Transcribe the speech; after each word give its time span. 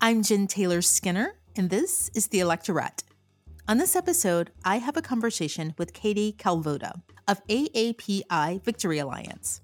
I'm 0.00 0.22
Jen 0.22 0.46
Taylor 0.46 0.80
Skinner, 0.80 1.34
and 1.56 1.70
this 1.70 2.08
is 2.14 2.28
The 2.28 2.38
Electorette. 2.38 3.02
On 3.66 3.78
this 3.78 3.96
episode, 3.96 4.52
I 4.64 4.76
have 4.76 4.96
a 4.96 5.02
conversation 5.02 5.74
with 5.76 5.92
Katie 5.92 6.36
Kalvoda 6.38 7.02
of 7.26 7.44
AAPI 7.48 8.62
Victory 8.62 9.00
Alliance. 9.00 9.60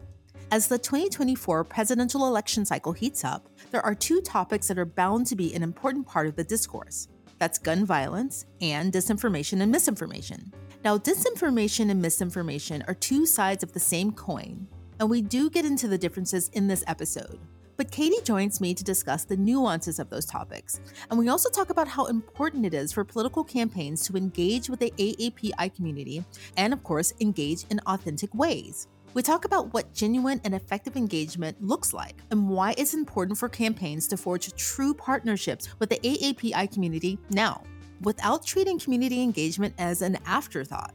As 0.50 0.66
the 0.66 0.76
2024 0.76 1.62
presidential 1.62 2.26
election 2.26 2.64
cycle 2.64 2.92
heats 2.92 3.24
up, 3.24 3.48
there 3.70 3.86
are 3.86 3.94
two 3.94 4.20
topics 4.22 4.66
that 4.66 4.78
are 4.78 4.84
bound 4.84 5.28
to 5.28 5.36
be 5.36 5.54
an 5.54 5.62
important 5.62 6.04
part 6.04 6.26
of 6.26 6.34
the 6.34 6.42
discourse 6.42 7.06
that's 7.38 7.60
gun 7.60 7.86
violence 7.86 8.44
and 8.60 8.92
disinformation 8.92 9.60
and 9.60 9.70
misinformation. 9.70 10.52
Now, 10.82 10.98
disinformation 10.98 11.92
and 11.92 12.02
misinformation 12.02 12.82
are 12.88 12.94
two 12.94 13.24
sides 13.24 13.62
of 13.62 13.72
the 13.72 13.78
same 13.78 14.10
coin, 14.10 14.66
and 14.98 15.08
we 15.08 15.22
do 15.22 15.48
get 15.48 15.64
into 15.64 15.86
the 15.86 15.96
differences 15.96 16.48
in 16.48 16.66
this 16.66 16.82
episode. 16.88 17.38
But 17.76 17.90
Katie 17.90 18.22
joins 18.22 18.60
me 18.60 18.74
to 18.74 18.84
discuss 18.84 19.24
the 19.24 19.36
nuances 19.36 19.98
of 19.98 20.08
those 20.10 20.26
topics. 20.26 20.80
And 21.10 21.18
we 21.18 21.28
also 21.28 21.50
talk 21.50 21.70
about 21.70 21.88
how 21.88 22.06
important 22.06 22.64
it 22.66 22.74
is 22.74 22.92
for 22.92 23.04
political 23.04 23.42
campaigns 23.42 24.06
to 24.06 24.16
engage 24.16 24.70
with 24.70 24.80
the 24.80 24.92
AAPI 24.96 25.74
community 25.74 26.24
and, 26.56 26.72
of 26.72 26.82
course, 26.84 27.12
engage 27.20 27.64
in 27.70 27.80
authentic 27.86 28.32
ways. 28.34 28.88
We 29.14 29.22
talk 29.22 29.44
about 29.44 29.72
what 29.72 29.92
genuine 29.94 30.40
and 30.44 30.54
effective 30.54 30.96
engagement 30.96 31.62
looks 31.62 31.92
like 31.92 32.16
and 32.30 32.48
why 32.48 32.74
it's 32.76 32.94
important 32.94 33.38
for 33.38 33.48
campaigns 33.48 34.08
to 34.08 34.16
forge 34.16 34.52
true 34.56 34.92
partnerships 34.92 35.68
with 35.78 35.90
the 35.90 35.98
AAPI 35.98 36.72
community 36.72 37.18
now, 37.30 37.62
without 38.00 38.44
treating 38.44 38.78
community 38.78 39.22
engagement 39.22 39.74
as 39.78 40.02
an 40.02 40.18
afterthought. 40.26 40.94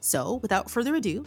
So, 0.00 0.34
without 0.42 0.70
further 0.70 0.94
ado, 0.96 1.24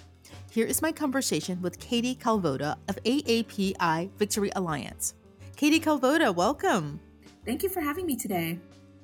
here 0.52 0.66
is 0.66 0.82
my 0.82 0.92
conversation 0.92 1.62
with 1.62 1.80
Katie 1.80 2.14
Kalvoda 2.14 2.76
of 2.90 2.98
AAPI 3.06 4.10
Victory 4.18 4.52
Alliance. 4.58 5.14
Katie 5.56 5.80
Kalvoda, 5.80 6.36
welcome. 6.36 7.00
Thank 7.46 7.64
you 7.64 7.70
for 7.70 7.80
having 7.80 8.06
me 8.06 8.18
today. 8.18 8.60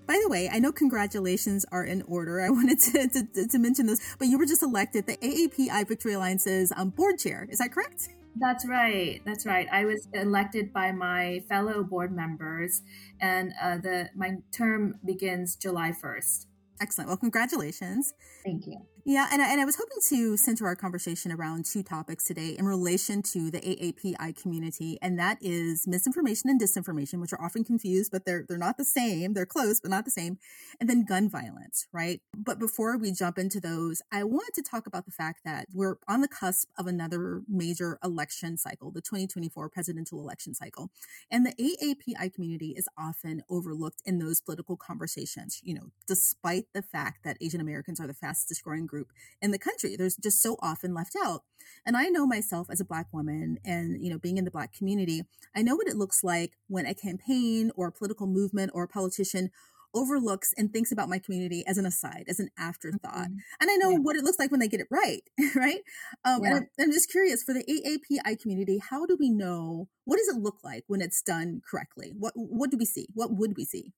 By 0.06 0.20
the 0.22 0.28
way, 0.28 0.50
I 0.52 0.60
know 0.60 0.74
congratulations 0.74 1.66
are 1.72 1.86
in 1.86 2.02
order. 2.02 2.42
I 2.42 2.50
wanted 2.58 2.80
to, 2.82 3.08
to, 3.08 3.48
to 3.48 3.60
mention 3.60 3.86
this, 3.86 4.18
but 4.20 4.28
you 4.28 4.38
were 4.38 4.46
just 4.46 4.62
elected 4.62 5.08
the 5.08 5.16
AAPI 5.16 5.88
Victory 5.88 6.16
Alliance's 6.16 6.74
um, 6.76 6.90
board 6.90 7.18
chair. 7.18 7.48
Is 7.50 7.60
that 7.60 7.72
correct? 7.72 8.10
That's 8.36 8.68
right. 8.68 9.22
That's 9.26 9.46
right. 9.46 9.70
I 9.72 9.86
was 9.86 10.06
elected 10.14 10.74
by 10.74 10.92
my 10.92 11.46
fellow 11.48 11.82
board 11.82 12.14
members, 12.14 12.82
and 13.22 13.54
uh, 13.62 13.78
the 13.78 14.10
my 14.16 14.34
term 14.52 14.96
begins 15.06 15.56
July 15.56 15.94
first. 15.94 16.48
Excellent. 16.82 17.08
Well, 17.08 17.18
congratulations. 17.18 18.14
Thank 18.44 18.68
you. 18.68 18.82
Yeah, 19.10 19.30
and 19.32 19.42
I, 19.42 19.50
and 19.54 19.62
I 19.62 19.64
was 19.64 19.78
hoping 19.78 20.00
to 20.10 20.36
center 20.36 20.66
our 20.66 20.76
conversation 20.76 21.32
around 21.32 21.64
two 21.64 21.82
topics 21.82 22.26
today 22.26 22.58
in 22.60 22.66
relation 22.66 23.22
to 23.32 23.50
the 23.50 23.62
AAPI 23.62 24.36
community, 24.36 25.00
and 25.02 25.18
that 25.18 25.38
is 25.40 25.88
misinformation 25.88 26.50
and 26.50 26.60
disinformation, 26.60 27.22
which 27.22 27.32
are 27.32 27.42
often 27.42 27.64
confused, 27.64 28.12
but 28.12 28.26
they're 28.26 28.44
they're 28.50 28.58
not 28.58 28.76
the 28.76 28.84
same. 28.84 29.34
They're 29.34 29.46
close, 29.46 29.80
but 29.80 29.92
not 29.92 30.04
the 30.04 30.12
same. 30.12 30.40
And 30.82 30.90
then 30.90 31.06
gun 31.06 31.30
violence, 31.30 31.88
right? 31.94 32.20
But 32.36 32.60
before 32.60 32.98
we 32.98 33.14
jump 33.14 33.38
into 33.38 33.62
those, 33.62 34.02
I 34.12 34.26
wanted 34.26 34.54
to 34.56 34.62
talk 34.62 34.88
about 34.88 35.06
the 35.06 35.14
fact 35.14 35.40
that 35.46 35.68
we're 35.74 35.96
on 36.10 36.20
the 36.20 36.28
cusp 36.28 36.68
of 36.78 36.86
another 36.86 37.44
major 37.48 38.00
election 38.04 38.58
cycle, 38.58 38.92
the 38.92 39.00
2024 39.00 39.70
presidential 39.70 40.20
election 40.20 40.54
cycle, 40.54 40.90
and 41.32 41.46
the 41.46 41.54
AAPI 41.54 42.34
community 42.34 42.74
is 42.76 42.90
often 42.98 43.42
overlooked 43.50 44.02
in 44.06 44.20
those 44.20 44.42
political 44.42 44.76
conversations. 44.76 45.62
You 45.64 45.76
know, 45.76 45.92
despite 46.10 46.66
the 46.74 46.82
fact 46.82 47.24
that 47.24 47.38
Asian 47.40 47.62
Americans 47.62 48.02
are 48.02 48.08
the 48.08 48.14
fastest 48.14 48.66
growing 48.66 48.86
group 48.86 48.97
group 48.98 49.12
in 49.42 49.52
the 49.52 49.60
country. 49.60 49.96
There's 49.96 50.16
just 50.16 50.42
so 50.42 50.58
often 50.62 50.94
left 50.94 51.16
out. 51.24 51.44
And 51.86 51.96
I 51.96 52.08
know 52.08 52.26
myself 52.26 52.68
as 52.70 52.82
a 52.82 52.86
black 52.86 53.08
woman 53.14 53.60
and, 53.64 54.04
you 54.04 54.10
know, 54.10 54.18
being 54.18 54.38
in 54.38 54.46
the 54.46 54.52
black 54.52 54.74
community, 54.74 55.24
I 55.56 55.62
know 55.62 55.76
what 55.76 55.88
it 55.88 55.96
looks 55.96 56.24
like 56.24 56.54
when 56.68 56.86
a 56.86 56.94
campaign 56.94 57.72
or 57.76 57.88
a 57.88 57.92
political 57.92 58.28
movement 58.28 58.72
or 58.74 58.84
a 58.84 58.88
politician 58.88 59.52
overlooks 59.94 60.54
and 60.58 60.72
thinks 60.72 60.92
about 60.92 61.10
my 61.10 61.18
community 61.18 61.64
as 61.66 61.78
an 61.78 61.86
aside, 61.86 62.26
as 62.28 62.40
an 62.40 62.50
afterthought. 62.58 63.30
Mm-hmm. 63.30 63.62
And 63.62 63.72
I 63.72 63.76
know 63.76 63.92
yeah. 63.92 63.98
what 64.00 64.16
it 64.16 64.24
looks 64.24 64.38
like 64.38 64.52
when 64.52 64.60
they 64.60 64.68
get 64.68 64.82
it 64.82 64.88
right, 64.92 65.22
right? 65.56 65.82
Um, 66.26 66.44
yeah. 66.44 66.48
And 66.48 66.56
I'm, 66.56 66.68
I'm, 66.80 66.92
just 66.92 67.10
curious 67.10 67.44
for 67.44 67.54
the 67.54 67.64
AAPI 67.64 68.40
community, 68.42 68.80
how 68.90 69.06
do 69.06 69.18
we 69.20 69.30
know? 69.30 69.88
What 70.06 70.18
does 70.18 70.28
it 70.28 70.42
look 70.42 70.58
like 70.64 70.84
when 70.88 71.02
it's 71.02 71.22
done 71.22 71.62
correctly? 71.70 72.14
What 72.18 72.34
what 72.36 72.70
do 72.70 72.78
we 72.78 72.86
see? 72.86 73.08
What 73.14 73.32
would 73.32 73.56
we 73.58 73.66
see? 73.66 73.94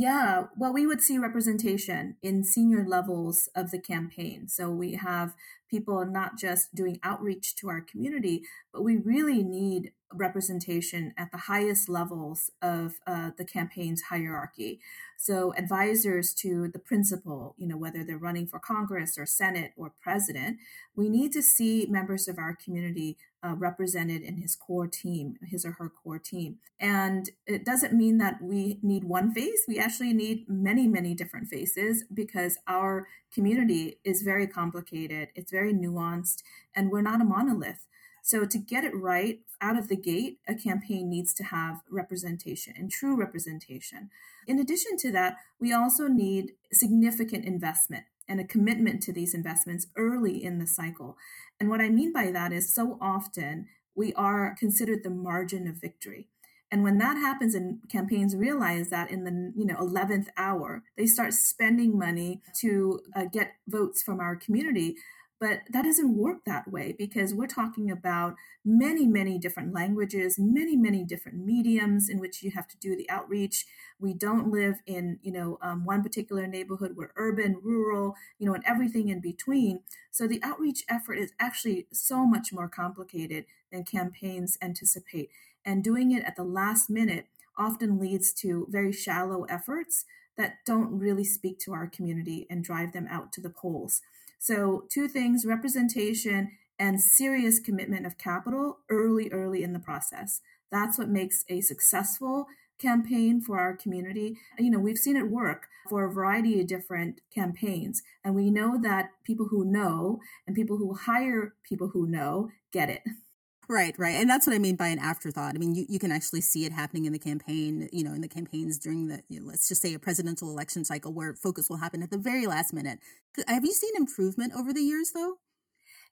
Yeah, 0.00 0.44
well, 0.56 0.72
we 0.72 0.86
would 0.86 1.00
see 1.00 1.18
representation 1.18 2.18
in 2.22 2.44
senior 2.44 2.86
levels 2.86 3.48
of 3.56 3.72
the 3.72 3.80
campaign. 3.80 4.46
So 4.46 4.70
we 4.70 4.92
have 4.92 5.34
people 5.68 6.04
not 6.04 6.38
just 6.38 6.74
doing 6.74 6.98
outreach 7.02 7.54
to 7.56 7.68
our 7.68 7.80
community, 7.80 8.42
but 8.72 8.82
we 8.82 8.96
really 8.96 9.42
need 9.42 9.92
representation 10.12 11.12
at 11.18 11.30
the 11.30 11.38
highest 11.38 11.88
levels 11.88 12.50
of 12.62 12.98
uh, 13.06 13.30
the 13.36 13.44
campaign's 13.44 14.02
hierarchy. 14.02 14.80
So 15.16 15.52
advisors 15.56 16.32
to 16.34 16.68
the 16.68 16.78
principal, 16.78 17.54
you 17.58 17.66
know, 17.66 17.76
whether 17.76 18.04
they're 18.04 18.16
running 18.16 18.46
for 18.46 18.58
Congress 18.58 19.18
or 19.18 19.26
Senate 19.26 19.72
or 19.76 19.92
president, 20.00 20.58
we 20.94 21.08
need 21.08 21.32
to 21.32 21.42
see 21.42 21.86
members 21.90 22.28
of 22.28 22.38
our 22.38 22.54
community 22.54 23.18
uh, 23.42 23.54
represented 23.56 24.22
in 24.22 24.36
his 24.36 24.56
core 24.56 24.86
team, 24.86 25.36
his 25.42 25.64
or 25.64 25.72
her 25.72 25.88
core 25.88 26.18
team. 26.18 26.58
And 26.80 27.30
it 27.46 27.64
doesn't 27.64 27.92
mean 27.92 28.18
that 28.18 28.40
we 28.40 28.78
need 28.82 29.04
one 29.04 29.32
face. 29.32 29.64
We 29.66 29.78
actually 29.78 30.12
need 30.12 30.48
many, 30.48 30.86
many 30.86 31.14
different 31.14 31.48
faces 31.48 32.04
because 32.12 32.58
our 32.66 33.06
community 33.32 33.98
is 34.04 34.22
very 34.22 34.46
complicated, 34.46 35.28
it's 35.34 35.50
very 35.50 35.57
nuanced, 35.66 36.42
and 36.74 36.90
we're 36.90 37.02
not 37.02 37.20
a 37.20 37.24
monolith. 37.24 37.86
So, 38.22 38.44
to 38.44 38.58
get 38.58 38.84
it 38.84 38.94
right 38.94 39.40
out 39.60 39.78
of 39.78 39.88
the 39.88 39.96
gate, 39.96 40.38
a 40.46 40.54
campaign 40.54 41.08
needs 41.08 41.32
to 41.34 41.44
have 41.44 41.80
representation 41.90 42.74
and 42.76 42.90
true 42.90 43.16
representation. 43.16 44.10
In 44.46 44.58
addition 44.58 44.96
to 44.98 45.12
that, 45.12 45.36
we 45.60 45.72
also 45.72 46.08
need 46.08 46.52
significant 46.72 47.44
investment 47.44 48.04
and 48.28 48.40
a 48.40 48.44
commitment 48.44 49.02
to 49.02 49.12
these 49.12 49.34
investments 49.34 49.86
early 49.96 50.42
in 50.42 50.58
the 50.58 50.66
cycle. 50.66 51.16
And 51.58 51.68
what 51.68 51.80
I 51.80 51.88
mean 51.88 52.12
by 52.12 52.30
that 52.30 52.52
is 52.52 52.74
so 52.74 52.98
often 53.00 53.66
we 53.94 54.12
are 54.14 54.54
considered 54.58 55.02
the 55.02 55.10
margin 55.10 55.66
of 55.66 55.80
victory. 55.80 56.28
And 56.70 56.82
when 56.82 56.98
that 56.98 57.16
happens 57.16 57.54
and 57.54 57.78
campaigns 57.90 58.36
realize 58.36 58.90
that 58.90 59.10
in 59.10 59.24
the 59.24 59.52
you 59.56 59.64
know 59.64 59.76
11th 59.76 60.26
hour, 60.36 60.82
they 60.96 61.06
start 61.06 61.32
spending 61.32 61.98
money 61.98 62.42
to 62.60 63.00
uh, 63.16 63.24
get 63.32 63.54
votes 63.66 64.02
from 64.02 64.20
our 64.20 64.36
community. 64.36 64.96
But 65.40 65.60
that 65.70 65.84
doesn't 65.84 66.16
work 66.16 66.44
that 66.46 66.70
way 66.70 66.94
because 66.98 67.32
we're 67.32 67.46
talking 67.46 67.90
about 67.90 68.34
many, 68.64 69.06
many 69.06 69.38
different 69.38 69.72
languages, 69.72 70.36
many, 70.36 70.76
many 70.76 71.04
different 71.04 71.38
mediums 71.38 72.08
in 72.08 72.18
which 72.18 72.42
you 72.42 72.50
have 72.52 72.66
to 72.68 72.76
do 72.78 72.96
the 72.96 73.08
outreach. 73.08 73.64
We 74.00 74.14
don't 74.14 74.50
live 74.50 74.80
in, 74.84 75.18
you 75.22 75.30
know, 75.30 75.58
um, 75.62 75.84
one 75.84 76.02
particular 76.02 76.46
neighborhood. 76.48 76.96
We're 76.96 77.12
urban, 77.16 77.60
rural, 77.62 78.16
you 78.38 78.46
know, 78.46 78.54
and 78.54 78.64
everything 78.66 79.08
in 79.08 79.20
between. 79.20 79.80
So 80.10 80.26
the 80.26 80.42
outreach 80.42 80.82
effort 80.88 81.14
is 81.14 81.32
actually 81.38 81.86
so 81.92 82.26
much 82.26 82.52
more 82.52 82.68
complicated 82.68 83.44
than 83.70 83.84
campaigns 83.84 84.58
anticipate. 84.60 85.30
And 85.64 85.84
doing 85.84 86.10
it 86.10 86.24
at 86.24 86.34
the 86.34 86.44
last 86.44 86.90
minute 86.90 87.26
often 87.56 87.98
leads 87.98 88.32
to 88.32 88.66
very 88.70 88.92
shallow 88.92 89.44
efforts 89.44 90.04
that 90.36 90.64
don't 90.64 90.98
really 90.98 91.24
speak 91.24 91.58
to 91.58 91.72
our 91.72 91.86
community 91.88 92.46
and 92.48 92.64
drive 92.64 92.92
them 92.92 93.06
out 93.10 93.32
to 93.32 93.40
the 93.40 93.50
polls. 93.50 94.00
So, 94.38 94.84
two 94.90 95.08
things 95.08 95.44
representation 95.44 96.52
and 96.78 97.00
serious 97.00 97.58
commitment 97.58 98.06
of 98.06 98.18
capital 98.18 98.78
early, 98.88 99.28
early 99.30 99.62
in 99.62 99.72
the 99.72 99.78
process. 99.78 100.40
That's 100.70 100.98
what 100.98 101.08
makes 101.08 101.44
a 101.48 101.60
successful 101.60 102.46
campaign 102.78 103.40
for 103.40 103.58
our 103.58 103.76
community. 103.76 104.38
You 104.58 104.70
know, 104.70 104.78
we've 104.78 104.98
seen 104.98 105.16
it 105.16 105.30
work 105.30 105.66
for 105.88 106.04
a 106.04 106.12
variety 106.12 106.60
of 106.60 106.68
different 106.68 107.20
campaigns, 107.34 108.02
and 108.24 108.34
we 108.34 108.50
know 108.50 108.80
that 108.80 109.10
people 109.24 109.48
who 109.48 109.64
know 109.64 110.20
and 110.46 110.54
people 110.54 110.76
who 110.76 110.94
hire 110.94 111.54
people 111.68 111.88
who 111.88 112.06
know 112.06 112.50
get 112.72 112.88
it. 112.88 113.02
Right, 113.70 113.94
right. 113.98 114.14
And 114.14 114.30
that's 114.30 114.46
what 114.46 114.56
I 114.56 114.58
mean 114.58 114.76
by 114.76 114.88
an 114.88 114.98
afterthought. 114.98 115.54
I 115.54 115.58
mean, 115.58 115.74
you, 115.74 115.84
you 115.90 115.98
can 115.98 116.10
actually 116.10 116.40
see 116.40 116.64
it 116.64 116.72
happening 116.72 117.04
in 117.04 117.12
the 117.12 117.18
campaign, 117.18 117.86
you 117.92 118.02
know, 118.02 118.14
in 118.14 118.22
the 118.22 118.28
campaigns 118.28 118.78
during 118.78 119.08
the, 119.08 119.22
you 119.28 119.40
know, 119.40 119.46
let's 119.46 119.68
just 119.68 119.82
say 119.82 119.92
a 119.92 119.98
presidential 119.98 120.50
election 120.50 120.86
cycle 120.86 121.12
where 121.12 121.34
focus 121.34 121.68
will 121.68 121.76
happen 121.76 122.02
at 122.02 122.10
the 122.10 122.16
very 122.16 122.46
last 122.46 122.72
minute. 122.72 122.98
Have 123.46 123.66
you 123.66 123.72
seen 123.72 123.92
improvement 123.94 124.54
over 124.56 124.72
the 124.72 124.80
years, 124.80 125.10
though? 125.14 125.34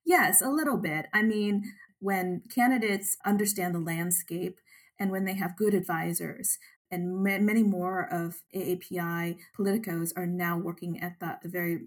Yes, 0.05 0.43
a 0.43 0.51
little 0.51 0.77
bit. 0.77 1.07
I 1.15 1.23
mean, 1.23 1.73
when 1.99 2.43
candidates 2.55 3.17
understand 3.25 3.75
the 3.75 3.81
landscape 3.81 4.61
and 4.99 5.11
when 5.11 5.25
they 5.25 5.35
have 5.35 5.57
good 5.57 5.75
advisors, 5.75 6.59
and 6.91 7.23
many 7.23 7.65
more 7.65 8.07
of 8.13 8.43
AAPI 8.55 9.39
politicos 9.59 10.13
are 10.17 10.27
now 10.27 10.57
working 10.57 11.01
at 11.01 11.19
the, 11.21 11.39
the 11.43 11.49
very 11.49 11.81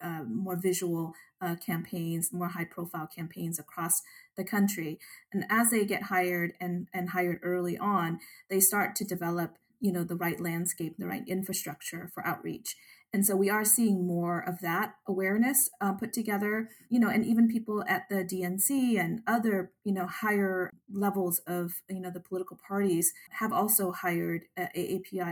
uh, 0.00 0.22
more 0.22 0.56
visual 0.56 1.14
uh, 1.40 1.56
campaigns, 1.56 2.32
more 2.32 2.48
high 2.48 2.64
profile 2.64 3.08
campaigns 3.12 3.58
across 3.58 4.02
the 4.36 4.44
country. 4.44 4.98
And 5.32 5.44
as 5.50 5.70
they 5.70 5.84
get 5.84 6.04
hired 6.04 6.52
and, 6.60 6.88
and 6.92 7.10
hired 7.10 7.40
early 7.42 7.78
on, 7.78 8.20
they 8.50 8.60
start 8.60 8.96
to 8.96 9.04
develop, 9.04 9.56
you 9.80 9.92
know, 9.92 10.04
the 10.04 10.16
right 10.16 10.40
landscape, 10.40 10.96
the 10.98 11.06
right 11.06 11.26
infrastructure 11.26 12.10
for 12.14 12.26
outreach. 12.26 12.76
And 13.14 13.24
so 13.24 13.36
we 13.36 13.48
are 13.48 13.64
seeing 13.64 14.08
more 14.08 14.40
of 14.40 14.58
that 14.58 14.96
awareness 15.06 15.70
uh, 15.80 15.92
put 15.92 16.12
together, 16.12 16.68
you 16.88 16.98
know, 16.98 17.08
and 17.08 17.24
even 17.24 17.46
people 17.46 17.84
at 17.86 18.08
the 18.08 18.24
DNC 18.24 18.98
and 18.98 19.20
other, 19.24 19.70
you 19.84 19.94
know, 19.94 20.08
higher 20.08 20.68
levels 20.92 21.40
of, 21.46 21.74
you 21.88 22.00
know, 22.00 22.10
the 22.10 22.18
political 22.18 22.58
parties 22.66 23.12
have 23.38 23.52
also 23.52 23.92
hired 23.92 24.46
uh, 24.58 24.66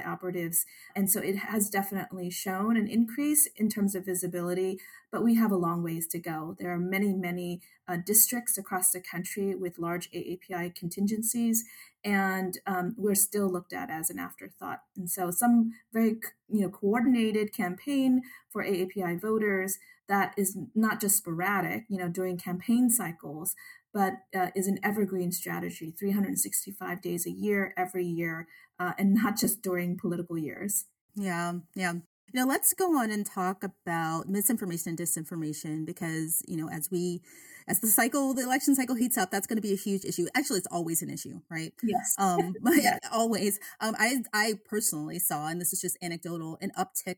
operatives. 0.06 0.64
And 0.94 1.10
so 1.10 1.20
it 1.20 1.34
has 1.34 1.68
definitely 1.68 2.30
shown 2.30 2.76
an 2.76 2.86
increase 2.86 3.48
in 3.56 3.68
terms 3.68 3.96
of 3.96 4.06
visibility, 4.06 4.78
but 5.10 5.24
we 5.24 5.34
have 5.34 5.50
a 5.50 5.56
long 5.56 5.82
ways 5.82 6.06
to 6.12 6.20
go. 6.20 6.54
There 6.60 6.70
are 6.70 6.78
many, 6.78 7.12
many 7.12 7.62
uh, 7.92 7.96
districts 8.04 8.56
across 8.56 8.90
the 8.90 9.00
country 9.00 9.54
with 9.54 9.78
large 9.78 10.10
AAPI 10.12 10.74
contingencies 10.74 11.64
and 12.04 12.58
um, 12.66 12.94
we're 12.96 13.14
still 13.14 13.50
looked 13.50 13.72
at 13.72 13.90
as 13.90 14.10
an 14.10 14.18
afterthought. 14.18 14.80
And 14.96 15.10
so, 15.10 15.30
some 15.30 15.72
very 15.92 16.16
you 16.48 16.62
know 16.62 16.68
coordinated 16.68 17.52
campaign 17.52 18.22
for 18.50 18.64
AAPI 18.64 19.20
voters 19.20 19.78
that 20.08 20.34
is 20.36 20.58
not 20.74 21.00
just 21.00 21.16
sporadic, 21.16 21.84
you 21.88 21.98
know, 21.98 22.08
during 22.08 22.36
campaign 22.36 22.90
cycles, 22.90 23.54
but 23.94 24.14
uh, 24.36 24.48
is 24.54 24.66
an 24.66 24.78
evergreen 24.82 25.30
strategy, 25.30 25.94
365 25.96 27.00
days 27.00 27.26
a 27.26 27.30
year, 27.30 27.72
every 27.76 28.04
year, 28.04 28.48
uh, 28.78 28.92
and 28.98 29.14
not 29.14 29.38
just 29.38 29.62
during 29.62 29.96
political 29.96 30.36
years. 30.36 30.86
Yeah, 31.14 31.54
yeah. 31.74 31.94
Now 32.34 32.46
let's 32.46 32.72
go 32.74 32.96
on 32.98 33.10
and 33.10 33.26
talk 33.26 33.64
about 33.64 34.28
misinformation 34.28 34.90
and 34.90 34.98
disinformation 34.98 35.84
because 35.84 36.42
you 36.46 36.56
know 36.56 36.68
as 36.68 36.90
we 36.90 37.22
as 37.68 37.80
the 37.80 37.86
cycle, 37.86 38.34
the 38.34 38.42
election 38.42 38.74
cycle 38.74 38.96
heats 38.96 39.16
up, 39.16 39.30
that's 39.30 39.46
going 39.46 39.56
to 39.56 39.62
be 39.62 39.72
a 39.72 39.76
huge 39.76 40.04
issue. 40.04 40.26
Actually, 40.34 40.58
it's 40.58 40.68
always 40.70 41.02
an 41.02 41.10
issue, 41.10 41.40
right? 41.50 41.72
Yes. 41.82 42.14
Um, 42.18 42.54
yeah. 42.66 42.98
always. 43.12 43.60
Um, 43.80 43.94
I, 43.98 44.22
I 44.32 44.54
personally 44.64 45.18
saw, 45.18 45.46
and 45.48 45.60
this 45.60 45.72
is 45.72 45.80
just 45.80 45.96
anecdotal, 46.02 46.58
an 46.60 46.72
uptick 46.78 47.16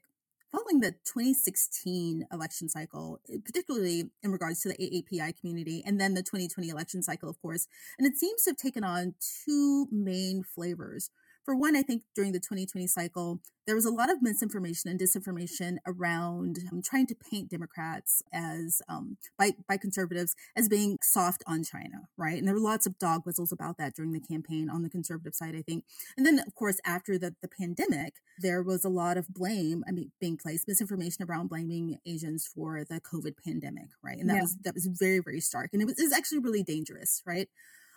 following 0.53 0.81
the 0.81 0.93
2016 0.93 2.27
election 2.33 2.69
cycle, 2.69 3.21
eh, 3.33 3.39
particularly 3.45 4.11
in 4.23 4.31
regards 4.31 4.61
to 4.61 4.69
the 4.69 4.77
AAPI 4.77 5.39
community, 5.41 5.83
and 5.85 6.01
then 6.01 6.15
the 6.15 6.23
2020 6.23 6.69
election 6.69 7.03
cycle, 7.03 7.29
of 7.29 7.41
course. 7.41 7.67
And 7.99 8.07
it 8.07 8.17
seems 8.17 8.43
to 8.43 8.51
have 8.51 8.57
taken 8.57 8.85
on 8.85 9.15
two 9.45 9.89
main 9.91 10.43
flavors. 10.45 11.11
For 11.45 11.55
one, 11.55 11.77
I 11.77 11.83
think 11.83 12.03
during 12.15 12.33
the 12.33 12.41
2020 12.41 12.87
cycle, 12.87 13.41
there 13.67 13.75
was 13.75 13.85
a 13.85 13.91
lot 13.91 14.11
of 14.11 14.23
misinformation 14.23 14.91
and 14.91 15.01
disinformation 15.01 15.77
around 15.87 16.59
um, 16.71 16.83
trying 16.83 17.07
to 17.07 17.15
paint 17.15 17.51
Democrats 17.51 18.23
as, 18.33 18.83
um, 18.89 19.17
by, 19.39 19.53
by 19.69 19.77
conservatives, 19.77 20.35
as 20.57 20.69
being 20.69 20.99
soft 21.03 21.43
on 21.47 21.63
China, 21.63 22.09
right? 22.17 22.39
And 22.39 22.47
there 22.47 22.55
were 22.55 22.61
lots 22.61 22.87
of 22.87 22.99
dog 22.99 23.23
whistles 23.25 23.53
about 23.53 23.79
that 23.79 23.95
during 23.95 24.13
the 24.13 24.21
campaign 24.21 24.69
on 24.69 24.83
the 24.83 24.91
conservative 24.91 25.35
side, 25.35 25.55
I 25.55 25.63
think. 25.63 25.85
And 26.17 26.27
then, 26.27 26.39
of 26.39 26.55
course, 26.55 26.79
after 26.85 27.19
the, 27.19 27.35
the 27.41 27.49
pandemic, 27.49 28.15
there 28.39 28.63
was 28.63 28.85
a 28.85 28.91
lot 28.91 29.17
of 29.17 29.29
blame, 29.29 29.85
I 29.87 29.93
mean, 29.93 30.13
being 30.21 30.37
placed, 30.37 30.69
misinformation 30.69 31.25
around 31.29 31.49
blaming 31.49 31.99
Asians 32.07 32.47
for 32.47 32.85
the 32.85 33.01
COVID 33.01 33.35
pandemic, 33.43 33.89
right? 34.03 34.19
And 34.19 34.29
that 34.29 34.37
yeah. 34.37 34.43
was, 34.43 34.57
that 34.65 34.75
was 34.75 34.87
very, 34.87 35.21
very 35.21 35.41
stark. 35.41 35.71
And 35.73 35.81
it 35.81 35.87
was, 35.87 35.99
it 35.99 36.05
was 36.05 36.13
actually 36.13 36.41
really 36.41 36.63
dangerous, 36.63 37.23
right? 37.27 37.49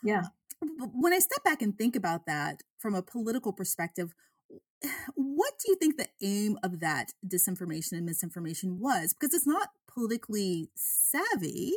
Yeah. 0.04 0.24
When 0.78 1.14
I 1.14 1.20
step 1.20 1.44
back 1.44 1.62
and 1.62 1.78
think 1.78 1.96
about 1.96 2.26
that 2.26 2.62
from 2.80 2.96
a 2.96 3.02
political 3.02 3.54
perspective, 3.54 4.14
what 5.16 5.54
do 5.64 5.72
you 5.72 5.76
think 5.76 5.98
the 5.98 6.10
aim 6.22 6.58
of 6.64 6.80
that 6.80 7.14
disinformation 7.26 7.94
and 7.94 8.06
misinformation 8.06 8.80
was? 8.80 9.14
Because 9.14 9.34
it's 9.34 9.48
not 9.48 9.70
politically 9.88 10.70
savvy. 10.76 11.74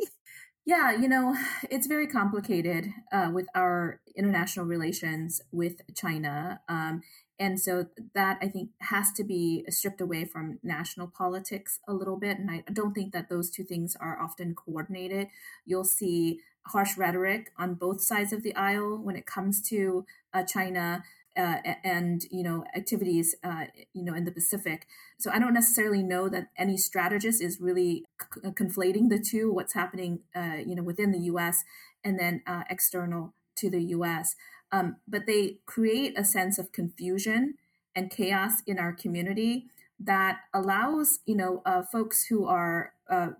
Yeah, 0.65 0.91
you 0.91 1.07
know, 1.07 1.35
it's 1.69 1.87
very 1.87 2.07
complicated 2.07 2.87
uh, 3.11 3.29
with 3.33 3.47
our 3.55 3.99
international 4.15 4.65
relations 4.65 5.41
with 5.51 5.81
China. 5.95 6.61
Um, 6.67 7.01
and 7.41 7.59
so 7.59 7.87
that 8.13 8.37
I 8.39 8.47
think 8.47 8.69
has 8.81 9.11
to 9.13 9.23
be 9.23 9.65
stripped 9.67 9.99
away 9.99 10.25
from 10.25 10.59
national 10.61 11.07
politics 11.07 11.79
a 11.87 11.93
little 11.93 12.15
bit. 12.17 12.37
And 12.37 12.51
I 12.51 12.63
don't 12.71 12.93
think 12.93 13.13
that 13.13 13.29
those 13.29 13.49
two 13.49 13.63
things 13.63 13.97
are 13.99 14.21
often 14.21 14.53
coordinated. 14.53 15.27
You'll 15.65 15.83
see 15.83 16.41
harsh 16.67 16.95
rhetoric 16.97 17.51
on 17.57 17.73
both 17.73 17.99
sides 17.99 18.31
of 18.31 18.43
the 18.43 18.55
aisle 18.55 18.95
when 18.95 19.15
it 19.15 19.25
comes 19.25 19.59
to 19.69 20.05
uh, 20.33 20.43
China. 20.43 21.03
Uh, 21.37 21.59
and 21.85 22.25
you 22.29 22.43
know 22.43 22.65
activities 22.75 23.37
uh, 23.41 23.63
you 23.93 24.03
know 24.03 24.13
in 24.13 24.25
the 24.25 24.33
Pacific. 24.33 24.85
So 25.17 25.31
I 25.31 25.39
don't 25.39 25.53
necessarily 25.53 26.03
know 26.03 26.27
that 26.27 26.49
any 26.57 26.75
strategist 26.75 27.41
is 27.41 27.61
really 27.61 28.03
c- 28.21 28.49
conflating 28.49 29.07
the 29.07 29.17
two. 29.17 29.49
What's 29.49 29.73
happening 29.73 30.19
uh, 30.35 30.57
you 30.65 30.75
know 30.75 30.83
within 30.83 31.13
the 31.13 31.19
U.S. 31.31 31.63
and 32.03 32.19
then 32.19 32.41
uh, 32.45 32.63
external 32.69 33.33
to 33.55 33.69
the 33.69 33.81
U.S. 33.95 34.35
Um, 34.71 34.97
but 35.07 35.25
they 35.27 35.57
create 35.65 36.17
a 36.17 36.23
sense 36.23 36.57
of 36.57 36.71
confusion 36.71 37.55
and 37.95 38.09
chaos 38.09 38.61
in 38.65 38.79
our 38.79 38.93
community 38.93 39.65
that 39.99 40.39
allows 40.53 41.19
you 41.25 41.35
know 41.35 41.61
uh, 41.65 41.83
folks 41.83 42.27
who 42.27 42.45
are 42.45 42.93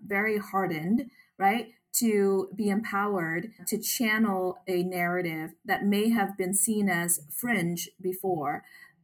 very 0.04 0.38
hardened, 0.38 1.10
right, 1.38 1.68
to 1.94 2.50
be 2.54 2.68
empowered 2.68 3.50
to 3.66 3.78
channel 3.78 4.58
a 4.68 4.82
narrative 4.82 5.52
that 5.64 5.84
may 5.84 6.10
have 6.10 6.36
been 6.36 6.52
seen 6.52 6.88
as 6.88 7.20
fringe 7.30 7.88
before 8.00 8.62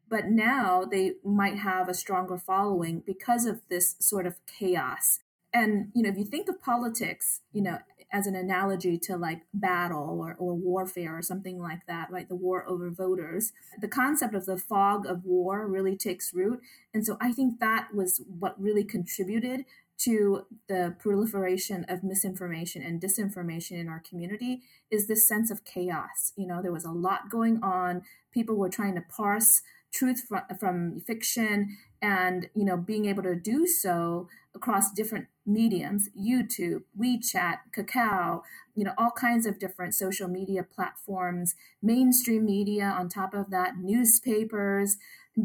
but 0.09 0.27
now 0.27 0.85
they 0.85 1.15
might 1.25 1.59
have 1.59 1.89
a 1.89 1.95
stronger 1.95 2.39
following 2.39 3.03
because 3.05 3.47
of 3.47 3.61
this 3.69 3.97
sort 4.01 4.27
of 4.27 4.37
chaos. 4.47 5.21
And 5.53 5.91
you 5.95 6.03
know 6.03 6.11
if 6.11 6.19
you 6.19 6.25
think 6.25 6.49
of 6.49 6.61
politics 6.61 7.41
you 7.53 7.63
know 7.63 7.79
as 8.12 8.26
an 8.26 8.34
analogy 8.34 8.99
to 8.99 9.16
like 9.16 9.43
battle 9.52 10.19
or, 10.20 10.34
or 10.38 10.55
warfare 10.55 11.16
or 11.16 11.22
something 11.22 11.60
like 11.60 11.87
that 11.87 12.10
right 12.10 12.28
the 12.28 12.37
war 12.37 12.64
over 12.69 12.90
voters 12.90 13.52
the 13.81 13.88
concept 13.88 14.34
of 14.34 14.46
the 14.46 14.56
fog 14.56 15.06
of 15.06 15.25
war 15.25 15.66
really 15.66 15.96
takes 15.96 16.32
root 16.32 16.60
and 16.94 17.05
so 17.05 17.16
i 17.20 17.32
think 17.32 17.60
that 17.60 17.88
was 17.94 18.22
what 18.38 18.60
really 18.60 18.84
contributed 18.84 19.64
to 19.99 20.46
the 20.69 20.94
proliferation 21.00 21.84
of 21.88 22.05
misinformation 22.05 22.82
and 22.82 23.00
disinformation 23.00 23.72
in 23.72 23.88
our 23.88 24.00
community 24.08 24.62
is 24.90 25.08
this 25.08 25.26
sense 25.26 25.50
of 25.50 25.64
chaos. 25.64 26.32
You 26.37 26.46
know, 26.46 26.62
there 26.62 26.72
was 26.72 26.84
a 26.84 26.93
lot 26.93 27.31
going 27.31 27.60
on. 27.62 28.02
People 28.32 28.55
were 28.55 28.69
trying 28.69 28.94
to 28.94 29.00
parse 29.00 29.62
truth 29.93 30.25
from, 30.28 30.43
from 30.60 31.00
fiction 31.00 31.76
and, 32.00 32.49
you 32.55 32.64
know, 32.64 32.76
being 32.76 33.06
able 33.06 33.25
to 33.25 33.34
do 33.34 33.66
so 33.66 34.28
across 34.58 34.93
different 34.93 35.26
mediums 35.46 36.10
YouTube, 36.19 36.82
WeChat, 37.00 37.58
Kakao, 37.75 38.43
you 38.75 38.84
know, 38.84 38.93
all 38.99 39.12
kinds 39.12 39.46
of 39.46 39.58
different 39.58 39.94
social 39.94 40.28
media 40.28 40.62
platforms, 40.62 41.55
mainstream 41.81 42.44
media 42.44 42.84
on 42.99 43.08
top 43.08 43.34
of 43.34 43.50
that, 43.50 43.78
newspapers, 43.78 44.96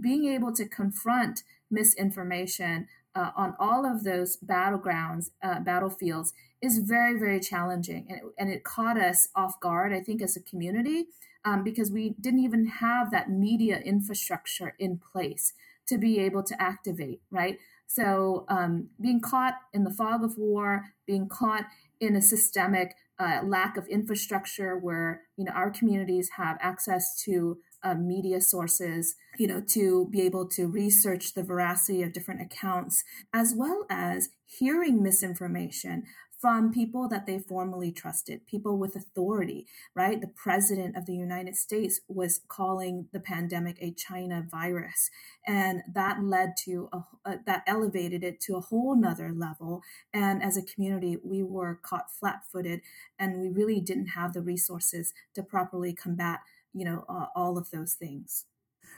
being 0.01 0.25
able 0.25 0.51
to 0.53 0.67
confront 0.67 1.43
misinformation 1.69 2.87
uh, 3.15 3.29
on 3.35 3.53
all 3.59 3.85
of 3.85 4.03
those 4.03 4.37
battlegrounds, 4.37 5.29
uh, 5.43 5.59
battlefields, 5.59 6.33
is 6.61 6.79
very, 6.79 7.17
very 7.19 7.39
challenging. 7.39 8.07
And 8.09 8.17
it, 8.17 8.23
and 8.39 8.49
it 8.49 8.63
caught 8.63 8.97
us 8.97 9.27
off 9.35 9.59
guard, 9.59 9.93
I 9.93 9.99
think, 9.99 10.21
as 10.21 10.35
a 10.35 10.41
community, 10.41 11.05
um, 11.45 11.63
because 11.63 11.91
we 11.91 12.15
didn't 12.19 12.39
even 12.39 12.65
have 12.65 13.11
that 13.11 13.29
media 13.29 13.77
infrastructure 13.77 14.73
in 14.79 14.99
place 15.11 15.53
to 15.87 15.97
be 15.97 16.19
able 16.19 16.43
to 16.43 16.59
activate, 16.61 17.21
right? 17.29 17.59
So 17.93 18.45
um, 18.49 18.89
being 18.99 19.21
caught 19.21 19.53
in 19.71 19.83
the 19.83 19.93
fog 19.93 20.23
of 20.23 20.35
war, 20.35 20.85
being 21.05 21.29
caught 21.29 21.65
in 21.99 22.15
a 22.15 22.21
systemic 22.21 22.95
uh, 23.19 23.41
lack 23.45 23.77
of 23.77 23.87
infrastructure 23.87 24.75
where 24.79 25.21
you 25.37 25.45
know 25.45 25.51
our 25.51 25.69
communities 25.69 26.31
have 26.37 26.57
access 26.59 27.21
to 27.25 27.59
uh, 27.83 27.93
media 27.93 28.41
sources, 28.41 29.15
you 29.37 29.45
know, 29.45 29.61
to 29.61 30.07
be 30.09 30.21
able 30.21 30.47
to 30.47 30.65
research 30.65 31.35
the 31.35 31.43
veracity 31.43 32.01
of 32.01 32.13
different 32.13 32.41
accounts, 32.41 33.03
as 33.31 33.53
well 33.55 33.85
as 33.91 34.29
hearing 34.45 35.03
misinformation 35.03 36.03
from 36.43 36.73
people 36.73 37.07
that 37.07 37.25
they 37.25 37.39
formerly 37.39 37.89
trusted, 37.89 38.45
people 38.45 38.77
with 38.77 38.97
authority, 38.97 39.65
right? 39.95 40.19
The 40.19 40.27
president 40.27 40.97
of 40.97 41.05
the 41.05 41.15
United 41.15 41.55
States 41.55 42.01
was 42.09 42.41
calling 42.49 43.07
the 43.13 43.21
pandemic 43.21 43.77
a 43.79 43.93
China 43.93 44.45
virus. 44.51 45.09
And 45.47 45.83
that 45.93 46.21
led 46.21 46.57
to, 46.65 46.89
a, 46.91 46.97
uh, 47.23 47.35
that 47.45 47.63
elevated 47.65 48.25
it 48.25 48.41
to 48.41 48.57
a 48.57 48.59
whole 48.59 48.93
nother 48.93 49.31
level. 49.33 49.83
And 50.13 50.43
as 50.43 50.57
a 50.57 50.63
community, 50.63 51.15
we 51.23 51.43
were 51.43 51.79
caught 51.81 52.11
flat 52.11 52.41
footed 52.51 52.81
and 53.17 53.39
we 53.39 53.47
really 53.47 53.79
didn't 53.79 54.07
have 54.07 54.33
the 54.33 54.41
resources 54.41 55.13
to 55.35 55.43
properly 55.43 55.93
combat 55.93 56.41
you 56.73 56.83
know 56.83 57.05
uh, 57.07 57.27
all 57.35 57.57
of 57.57 57.69
those 57.69 57.93
things 57.93 58.45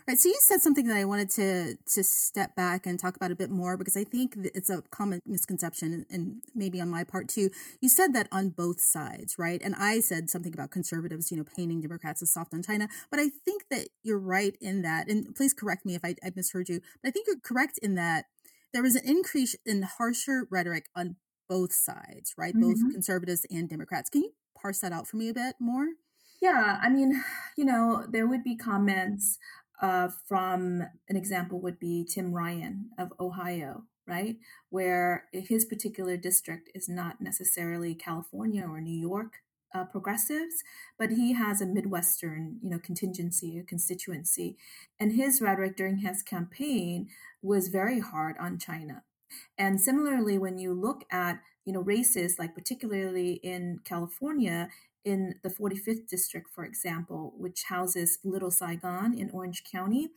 Right. 0.08 0.20
So 0.20 0.30
you 0.30 0.38
said 0.40 0.62
something 0.62 0.86
that 0.86 0.98
I 0.98 1.06
wanted 1.06 1.32
to 1.32 1.78
to 1.94 2.04
step 2.04 2.56
back 2.56 2.86
and 2.86 3.00
talk 3.00 3.16
about 3.16 3.32
a 3.32 3.36
bit 3.36 3.50
more 3.50 3.76
because 3.76 3.98
I 3.98 4.04
think 4.04 4.36
it's 4.54 4.70
a 4.70 4.84
common 4.92 5.20
misconception 5.26 6.06
and 6.12 6.44
maybe 6.54 6.80
on 6.80 6.90
my 6.90 7.04
part 7.04 7.28
too. 7.28 7.50
You 7.82 7.90
said 7.90 8.14
that 8.14 8.28
on 8.32 8.50
both 8.50 8.80
sides, 8.80 9.40
right? 9.40 9.60
And 9.64 9.74
I 9.74 10.02
said 10.02 10.30
something 10.30 10.54
about 10.54 10.70
conservatives, 10.70 11.32
you 11.32 11.38
know, 11.38 11.44
painting 11.44 11.82
Democrats 11.82 12.22
as 12.22 12.32
soft 12.32 12.54
on 12.54 12.62
China. 12.62 12.88
But 13.10 13.20
I 13.20 13.30
think 13.30 13.64
that 13.72 13.88
you're 14.04 14.20
right 14.20 14.56
in 14.62 14.84
that. 14.84 15.10
And 15.10 15.34
please 15.34 15.56
correct 15.56 15.88
me 15.88 15.96
if 15.96 16.06
I, 16.06 16.14
I 16.24 16.32
misheard 16.36 16.70
you. 16.70 16.82
But 17.02 17.10
I 17.10 17.12
think 17.12 17.26
you're 17.26 17.40
correct 17.44 17.80
in 17.82 17.96
that 17.96 18.26
there 18.74 18.84
was 18.84 18.96
an 18.96 19.06
increase 19.06 19.56
in 19.66 19.82
harsher 19.82 20.48
rhetoric 20.52 20.86
on 20.96 21.16
both 21.50 21.74
sides, 21.74 22.36
right? 22.38 22.54
Mm-hmm. 22.54 22.70
Both 22.70 22.94
conservatives 22.94 23.48
and 23.50 23.68
Democrats. 23.68 24.12
Can 24.12 24.22
you 24.22 24.34
parse 24.56 24.82
that 24.82 24.92
out 24.92 25.08
for 25.08 25.18
me 25.18 25.30
a 25.30 25.34
bit 25.34 25.56
more? 25.60 25.88
Yeah, 26.42 26.80
I 26.82 26.90
mean, 26.90 27.24
you 27.58 27.66
know, 27.66 28.06
there 28.08 28.28
would 28.28 28.44
be 28.44 28.56
comments 28.56 29.40
uh, 29.82 30.10
from 30.28 30.84
an 31.10 31.16
example 31.16 31.60
would 31.60 31.80
be 31.80 32.06
Tim 32.06 32.34
Ryan 32.34 32.90
of 32.98 33.14
Ohio, 33.20 33.84
right? 34.08 34.38
Where 34.70 35.26
his 35.32 35.66
particular 35.66 36.18
district 36.18 36.70
is 36.74 36.88
not 36.88 37.22
necessarily 37.22 37.96
California 37.96 38.66
or 38.68 38.82
New 38.82 38.98
York 38.98 39.34
uh, 39.74 39.84
progressives, 39.84 40.64
but 40.98 41.12
he 41.12 41.34
has 41.34 41.62
a 41.62 41.66
Midwestern, 41.66 42.60
you 42.62 42.70
know, 42.70 42.80
contingency 42.80 43.60
or 43.60 43.64
constituency. 43.64 44.58
And 45.00 45.14
his 45.14 45.42
rhetoric 45.42 45.76
during 45.76 45.98
his 45.98 46.24
campaign 46.24 47.10
was 47.42 47.68
very 47.68 48.00
hard 48.00 48.38
on 48.40 48.58
China. 48.58 49.04
And 49.58 49.82
similarly, 49.82 50.38
when 50.38 50.58
you 50.58 50.74
look 50.74 51.04
at, 51.12 51.42
you 51.66 51.74
know, 51.74 51.82
races, 51.82 52.38
like 52.40 52.56
particularly 52.56 53.34
in 53.44 53.80
California, 53.84 54.70
in 55.06 55.36
the 55.44 55.50
45th 55.50 56.08
district, 56.10 56.50
for 56.54 56.66
example, 56.66 57.34
which 57.38 57.64
houses 57.70 58.18
Little 58.24 58.52
Saigon 58.52 59.18
in 59.18 59.30
Orange 59.30 59.64
County, 59.64 60.10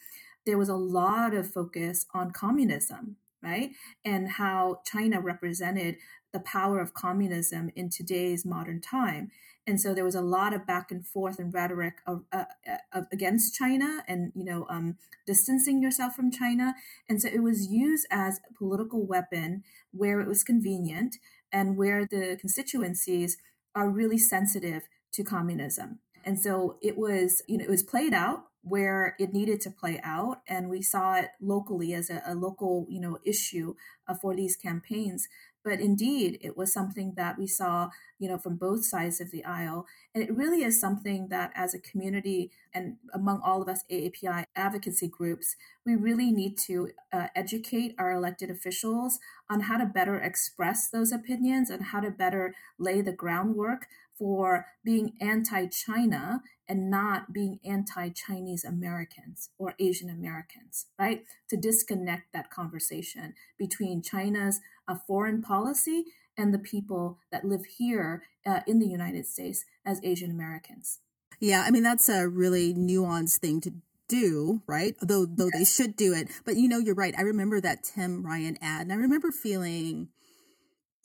there 0.47 0.59
was 0.59 0.71
a 0.71 0.75
lot 0.75 1.35
of 1.35 1.53
focus 1.53 2.07
on 2.15 2.31
communism, 2.31 3.17
right? 3.43 3.71
And 4.05 4.31
how 4.31 4.81
China 4.87 5.21
represented 5.21 5.97
the 6.33 6.41
power 6.41 6.81
of 6.81 6.95
communism 6.95 7.71
in 7.77 7.91
today's 7.91 8.45
modern 8.45 8.81
time. 8.81 9.31
And 9.67 9.79
so 9.79 9.93
there 9.93 10.05
was 10.05 10.15
a 10.15 10.23
lot 10.23 10.55
of 10.55 10.67
back 10.67 10.91
and 10.91 11.07
forth 11.07 11.39
and 11.39 11.53
rhetoric 11.53 11.97
of, 12.07 12.25
uh, 12.33 12.45
of 12.93 13.07
against 13.13 13.55
China 13.55 14.03
and 14.09 14.33
you 14.35 14.45
know 14.45 14.67
um, 14.71 14.97
distancing 15.27 15.83
yourself 15.83 16.15
from 16.15 16.31
China. 16.31 16.75
And 17.09 17.21
so 17.21 17.29
it 17.29 17.43
was 17.43 17.67
used 17.67 18.07
as 18.11 18.41
a 18.49 18.55
political 18.55 19.07
weapon 19.07 19.65
where 19.93 20.21
it 20.21 20.27
was 20.27 20.43
convenient 20.43 21.17
and 21.53 21.77
where 21.77 22.07
the 22.07 22.39
constituencies 22.41 23.37
are 23.75 23.91
really 23.91 24.19
sensitive 24.19 24.89
to 25.13 25.25
communism. 25.25 26.01
And 26.25 26.39
so 26.39 26.79
it 26.83 26.99
was, 26.99 27.43
you 27.47 27.59
know, 27.59 27.65
it 27.65 27.71
was 27.71 27.83
played 27.83 28.13
out 28.13 28.45
where 28.63 29.15
it 29.19 29.33
needed 29.33 29.61
to 29.63 29.71
play 29.71 30.01
out, 30.05 30.43
and 30.49 30.69
we 30.69 30.83
saw 30.83 31.15
it 31.15 31.31
locally 31.41 31.95
as 31.95 32.11
a, 32.11 32.23
a 32.27 32.35
local, 32.35 32.87
you 32.91 33.01
know, 33.01 33.19
issue 33.25 33.75
uh, 34.07 34.15
for 34.21 34.35
these 34.35 34.57
campaigns. 34.57 35.29
But 35.65 35.81
indeed, 35.81 36.39
it 36.41 36.57
was 36.57 36.73
something 36.73 37.15
that 37.17 37.39
we 37.39 37.47
saw, 37.47 37.91
you 38.19 38.29
know, 38.29 38.39
from 38.39 38.57
both 38.57 38.85
sides 38.85 39.21
of 39.21 39.31
the 39.31 39.45
aisle. 39.45 39.87
And 40.15 40.23
it 40.23 40.35
really 40.35 40.63
is 40.63 40.81
something 40.81 41.29
that 41.29 41.53
as 41.55 41.75
a 41.75 41.79
community 41.79 42.51
and 42.73 42.97
among 43.13 43.41
all 43.45 43.61
of 43.61 43.69
us 43.69 43.85
AAPI 43.91 44.45
advocacy 44.55 45.09
groups, 45.09 45.57
we 45.85 45.97
really 45.97 46.31
need 46.31 46.57
to 46.67 46.91
uh, 47.13 47.29
educate 47.35 47.95
our 47.99 48.13
elected 48.13 48.51
officials 48.51 49.19
on 49.51 49.61
how 49.61 49.79
to 49.79 49.87
better 49.87 50.19
express 50.19 50.89
those 50.89 51.13
opinions 51.13 51.71
and 51.71 51.87
how 51.87 52.01
to 52.01 52.11
better 52.11 52.55
lay 52.79 53.01
the 53.01 53.13
groundwork 53.13 53.87
for 54.19 54.67
being 54.85 55.13
anti 55.21 55.67
China 55.67 56.43
and 56.69 56.91
not 56.91 57.33
being 57.33 57.61
anti 57.65 58.11
Chinese 58.11 58.65
Americans 58.65 59.51
or 59.59 59.75
Asian 59.79 60.11
Americans, 60.11 60.87
right? 60.99 61.25
To 61.51 61.57
disconnect 61.57 62.33
that 62.33 62.51
conversation 62.51 63.35
between 63.59 64.03
China's 64.03 64.61
uh, 64.87 64.97
foreign 65.07 65.43
policy 65.43 66.05
and 66.37 66.53
the 66.53 66.59
people 66.59 67.19
that 67.33 67.45
live 67.45 67.65
here 67.79 68.23
uh, 68.47 68.61
in 68.67 68.79
the 68.79 68.87
United 68.87 69.27
States 69.27 69.65
as 69.85 70.01
Asian 70.05 70.31
Americans. 70.31 71.01
Yeah, 71.41 71.65
I 71.67 71.71
mean, 71.71 71.83
that's 71.83 72.09
a 72.09 72.29
really 72.29 72.75
nuanced 72.75 73.39
thing 73.39 73.61
to 73.63 73.73
do, 74.09 74.63
right? 74.67 74.95
Though, 75.01 75.27
though 75.27 75.51
they 75.53 75.65
should 75.65 75.97
do 75.97 76.13
it. 76.13 76.29
But 76.45 76.57
you 76.57 76.69
know, 76.69 76.79
you're 76.79 76.95
right. 76.95 77.15
I 77.17 77.23
remember 77.23 77.61
that 77.61 77.85
Tim 77.85 78.25
Ryan 78.25 78.59
ad, 78.61 78.83
and 78.83 78.93
I 78.93 78.97
remember 78.97 79.31
feeling 79.31 80.09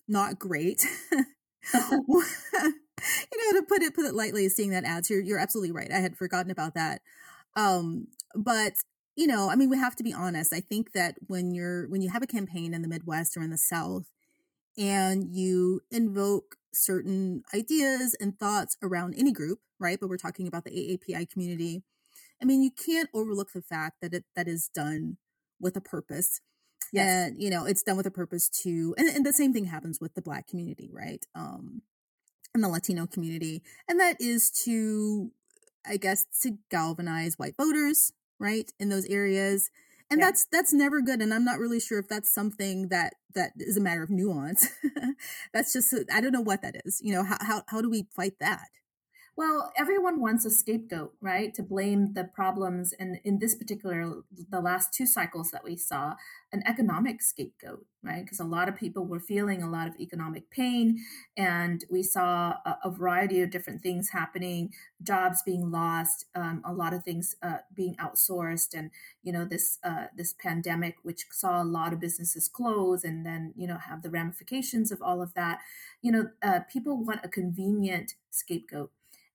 not 0.07 0.39
great. 0.39 0.85
you 3.31 3.53
know, 3.53 3.59
to 3.59 3.65
put 3.65 3.81
it 3.81 3.95
put 3.95 4.05
it 4.05 4.13
lightly, 4.13 4.47
seeing 4.49 4.71
that 4.71 4.85
ads, 4.85 5.09
you're 5.09 5.21
you're 5.21 5.39
absolutely 5.39 5.71
right. 5.71 5.91
I 5.91 5.99
had 5.99 6.17
forgotten 6.17 6.51
about 6.51 6.75
that. 6.75 7.01
Um, 7.55 8.07
but 8.35 8.73
you 9.15 9.27
know, 9.27 9.49
I 9.49 9.55
mean, 9.55 9.69
we 9.69 9.77
have 9.77 9.95
to 9.97 10.03
be 10.03 10.13
honest. 10.13 10.53
I 10.53 10.59
think 10.59 10.93
that 10.93 11.15
when 11.27 11.53
you're 11.53 11.87
when 11.87 12.01
you 12.01 12.09
have 12.09 12.23
a 12.23 12.27
campaign 12.27 12.73
in 12.73 12.81
the 12.81 12.87
Midwest 12.87 13.37
or 13.37 13.41
in 13.41 13.51
the 13.51 13.57
South, 13.57 14.05
and 14.77 15.27
you 15.29 15.81
invoke 15.91 16.55
certain 16.73 17.43
ideas 17.53 18.15
and 18.19 18.37
thoughts 18.37 18.77
around 18.81 19.13
any 19.17 19.31
group, 19.31 19.59
right? 19.79 19.99
But 19.99 20.09
we're 20.09 20.17
talking 20.17 20.47
about 20.47 20.65
the 20.65 20.71
AAPI 20.71 21.29
community. 21.29 21.83
I 22.41 22.45
mean, 22.45 22.63
you 22.63 22.71
can't 22.71 23.09
overlook 23.13 23.51
the 23.53 23.61
fact 23.61 23.97
that 24.01 24.13
it 24.13 24.25
that 24.35 24.47
is 24.47 24.69
done 24.73 25.17
with 25.59 25.77
a 25.77 25.81
purpose. 25.81 26.41
Yes. 26.91 27.07
And 27.07 27.41
you 27.41 27.49
know, 27.49 27.65
it's 27.65 27.83
done 27.83 27.97
with 27.97 28.05
a 28.05 28.11
purpose 28.11 28.49
to 28.63 28.95
and, 28.97 29.07
and 29.07 29.25
the 29.25 29.33
same 29.33 29.53
thing 29.53 29.65
happens 29.65 29.99
with 30.01 30.15
the 30.15 30.21
black 30.21 30.47
community, 30.47 30.89
right? 30.91 31.23
Um, 31.35 31.83
in 32.55 32.61
the 32.61 32.69
Latino 32.69 33.07
community. 33.07 33.63
And 33.87 33.99
that 33.99 34.17
is 34.19 34.51
to, 34.65 35.31
I 35.85 35.97
guess, 35.97 36.25
to 36.41 36.57
galvanize 36.69 37.37
white 37.37 37.55
voters, 37.57 38.13
right, 38.39 38.71
in 38.79 38.89
those 38.89 39.05
areas. 39.05 39.69
And 40.11 40.19
yeah. 40.19 40.27
that's 40.27 40.45
that's 40.51 40.73
never 40.73 41.01
good. 41.01 41.21
And 41.21 41.33
I'm 41.33 41.45
not 41.45 41.59
really 41.59 41.79
sure 41.79 41.99
if 41.99 42.07
that's 42.07 42.31
something 42.31 42.89
that 42.89 43.15
that 43.33 43.53
is 43.57 43.77
a 43.77 43.81
matter 43.81 44.03
of 44.03 44.09
nuance. 44.09 44.67
that's 45.53 45.73
just 45.73 45.93
I 46.13 46.21
don't 46.21 46.33
know 46.33 46.41
what 46.41 46.61
that 46.61 46.75
is. 46.85 47.01
You 47.01 47.13
know, 47.13 47.23
how 47.23 47.37
how 47.41 47.63
how 47.67 47.81
do 47.81 47.89
we 47.89 48.07
fight 48.15 48.33
that? 48.39 48.67
Well, 49.35 49.73
everyone 49.75 50.21
wants 50.21 50.45
a 50.45 50.51
scapegoat, 50.51 51.15
right? 51.19 51.55
To 51.55 51.63
blame 51.63 52.13
the 52.13 52.23
problems. 52.23 52.93
And 52.93 53.19
in 53.23 53.39
this 53.39 53.55
particular, 53.55 54.21
the 54.31 54.61
last 54.61 54.93
two 54.93 55.07
cycles 55.07 55.49
that 55.49 55.63
we 55.63 55.75
saw, 55.75 56.13
an 56.51 56.61
economic 56.67 57.19
scapegoat, 57.19 57.83
right? 58.03 58.23
Because 58.23 58.39
a 58.39 58.43
lot 58.43 58.69
of 58.69 58.75
people 58.75 59.07
were 59.07 59.19
feeling 59.19 59.63
a 59.63 59.69
lot 59.69 59.87
of 59.87 59.99
economic 59.99 60.51
pain. 60.51 60.99
And 61.35 61.83
we 61.89 62.03
saw 62.03 62.57
a, 62.63 62.77
a 62.83 62.91
variety 62.91 63.41
of 63.41 63.49
different 63.49 63.81
things 63.81 64.09
happening 64.09 64.71
jobs 65.01 65.41
being 65.41 65.71
lost, 65.71 66.25
um, 66.35 66.61
a 66.63 66.71
lot 66.71 66.93
of 66.93 67.03
things 67.03 67.35
uh, 67.41 67.57
being 67.75 67.95
outsourced. 67.95 68.77
And, 68.77 68.91
you 69.23 69.33
know, 69.33 69.45
this, 69.45 69.79
uh, 69.83 70.05
this 70.15 70.33
pandemic, 70.33 70.97
which 71.01 71.25
saw 71.31 71.59
a 71.59 71.65
lot 71.65 71.91
of 71.91 71.99
businesses 71.99 72.47
close 72.47 73.03
and 73.03 73.25
then, 73.25 73.53
you 73.55 73.65
know, 73.65 73.77
have 73.77 74.03
the 74.03 74.11
ramifications 74.11 74.91
of 74.91 75.01
all 75.01 75.23
of 75.23 75.33
that. 75.33 75.57
You 76.03 76.11
know, 76.11 76.29
uh, 76.43 76.59
people 76.71 77.03
want 77.03 77.21
a 77.25 77.29
convenient 77.29 78.13
scapegoat 78.29 78.91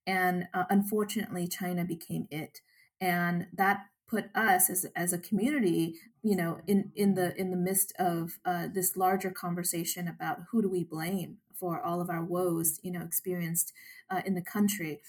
and 0.08 0.48
uh, 0.54 0.64
unfortunately, 0.70 1.46
China 1.46 1.84
became 1.84 2.26
it. 2.30 2.62
And 3.00 3.46
that 3.52 3.82
put 4.08 4.34
us 4.34 4.70
as, 4.70 4.86
as 4.96 5.12
a 5.12 5.18
community, 5.18 5.96
you 6.22 6.34
know, 6.34 6.60
in, 6.66 6.90
in 6.96 7.14
the 7.14 7.38
in 7.38 7.50
the 7.50 7.56
midst 7.56 7.92
of 7.98 8.38
uh, 8.44 8.68
this 8.72 8.96
larger 8.96 9.30
conversation 9.30 10.08
about 10.08 10.38
who 10.50 10.62
do 10.62 10.68
we 10.68 10.82
blame 10.82 11.36
for 11.54 11.80
all 11.82 12.00
of 12.00 12.08
our 12.08 12.24
woes, 12.24 12.80
you 12.82 12.90
know, 12.90 13.02
experienced 13.02 13.72
uh, 14.10 14.22
in 14.24 14.34
the 14.34 14.42
country 14.42 15.00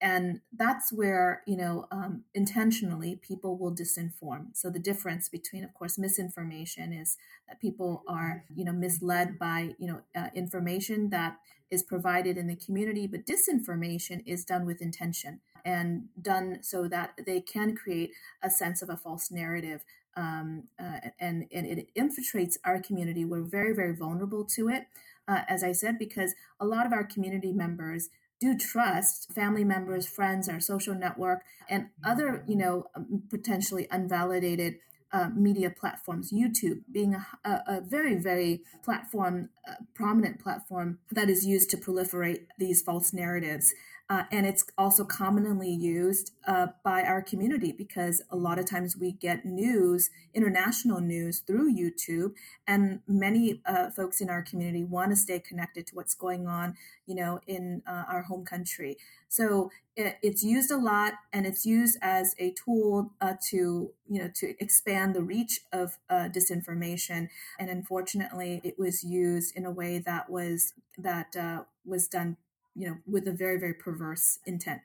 and 0.00 0.40
that's 0.56 0.92
where 0.92 1.42
you 1.46 1.56
know 1.56 1.86
um, 1.90 2.22
intentionally 2.34 3.16
people 3.16 3.58
will 3.58 3.74
disinform 3.74 4.46
so 4.52 4.70
the 4.70 4.78
difference 4.78 5.28
between 5.28 5.64
of 5.64 5.74
course 5.74 5.98
misinformation 5.98 6.92
is 6.92 7.16
that 7.48 7.60
people 7.60 8.04
are 8.08 8.44
you 8.54 8.64
know 8.64 8.72
misled 8.72 9.38
by 9.38 9.74
you 9.78 9.86
know 9.86 10.00
uh, 10.16 10.28
information 10.34 11.10
that 11.10 11.38
is 11.70 11.82
provided 11.82 12.36
in 12.36 12.46
the 12.46 12.56
community 12.56 13.06
but 13.06 13.26
disinformation 13.26 14.22
is 14.26 14.44
done 14.44 14.64
with 14.66 14.80
intention 14.82 15.40
and 15.64 16.04
done 16.20 16.58
so 16.62 16.88
that 16.88 17.12
they 17.26 17.40
can 17.40 17.76
create 17.76 18.12
a 18.42 18.50
sense 18.50 18.82
of 18.82 18.88
a 18.88 18.96
false 18.96 19.30
narrative 19.30 19.84
um, 20.16 20.64
uh, 20.80 20.98
and, 21.20 21.46
and 21.52 21.66
it 21.66 21.88
infiltrates 21.96 22.56
our 22.64 22.80
community. 22.80 23.24
We're 23.24 23.42
very 23.42 23.74
very 23.74 23.94
vulnerable 23.94 24.44
to 24.56 24.68
it 24.68 24.86
uh, 25.28 25.42
as 25.48 25.62
i 25.62 25.72
said 25.72 25.98
because 25.98 26.34
a 26.58 26.64
lot 26.64 26.86
of 26.86 26.92
our 26.92 27.04
community 27.04 27.52
members 27.52 28.08
do 28.40 28.56
trust 28.56 29.32
family 29.32 29.64
members, 29.64 30.06
friends, 30.06 30.48
our 30.48 30.60
social 30.60 30.94
network, 30.94 31.42
and 31.68 31.88
other, 32.04 32.44
you 32.46 32.56
know, 32.56 32.86
um, 32.94 33.22
potentially 33.30 33.86
unvalidated 33.90 34.76
uh, 35.12 35.30
media 35.34 35.70
platforms, 35.70 36.32
YouTube 36.32 36.82
being 36.90 37.14
a, 37.14 37.26
a, 37.44 37.80
very, 37.80 38.14
very 38.16 38.62
platform, 38.84 39.48
uh, 39.68 39.74
prominent 39.94 40.40
platform 40.40 40.98
that 41.10 41.30
is 41.30 41.46
used 41.46 41.70
to 41.70 41.76
proliferate 41.76 42.46
these 42.58 42.82
false 42.82 43.12
narratives. 43.12 43.72
Uh, 44.10 44.22
and 44.32 44.46
it's 44.46 44.64
also 44.78 45.04
commonly 45.04 45.70
used 45.70 46.32
uh, 46.46 46.68
by 46.82 47.02
our 47.02 47.20
community 47.20 47.72
because 47.72 48.22
a 48.30 48.36
lot 48.36 48.58
of 48.58 48.64
times 48.64 48.96
we 48.96 49.12
get 49.12 49.44
news, 49.44 50.08
international 50.32 51.00
news 51.00 51.40
through 51.40 51.74
YouTube, 51.74 52.32
and 52.66 53.00
many 53.06 53.60
uh, 53.66 53.90
folks 53.90 54.22
in 54.22 54.30
our 54.30 54.40
community 54.40 54.82
want 54.82 55.10
to 55.10 55.16
stay 55.16 55.38
connected 55.38 55.86
to 55.86 55.94
what's 55.94 56.14
going 56.14 56.46
on, 56.46 56.74
you 57.06 57.14
know, 57.14 57.40
in 57.46 57.82
uh, 57.86 58.04
our 58.08 58.22
home 58.22 58.46
country. 58.46 58.96
So 59.28 59.70
it, 59.94 60.16
it's 60.22 60.42
used 60.42 60.70
a 60.70 60.78
lot, 60.78 61.12
and 61.30 61.44
it's 61.44 61.66
used 61.66 61.98
as 62.00 62.34
a 62.38 62.54
tool 62.64 63.12
uh, 63.20 63.34
to, 63.50 63.92
you 64.08 64.22
know, 64.22 64.30
to 64.36 64.54
expand 64.58 65.14
the 65.14 65.22
reach 65.22 65.60
of 65.70 65.98
uh, 66.08 66.30
disinformation. 66.30 67.28
And 67.58 67.68
unfortunately, 67.68 68.62
it 68.64 68.78
was 68.78 69.04
used 69.04 69.54
in 69.54 69.66
a 69.66 69.70
way 69.70 69.98
that 69.98 70.30
was 70.30 70.72
that 70.96 71.36
was 71.84 72.08
done 72.08 72.38
you 72.78 72.88
know, 72.88 72.96
with 73.06 73.26
a 73.26 73.32
very, 73.32 73.58
very 73.58 73.74
perverse 73.74 74.38
intent. 74.46 74.80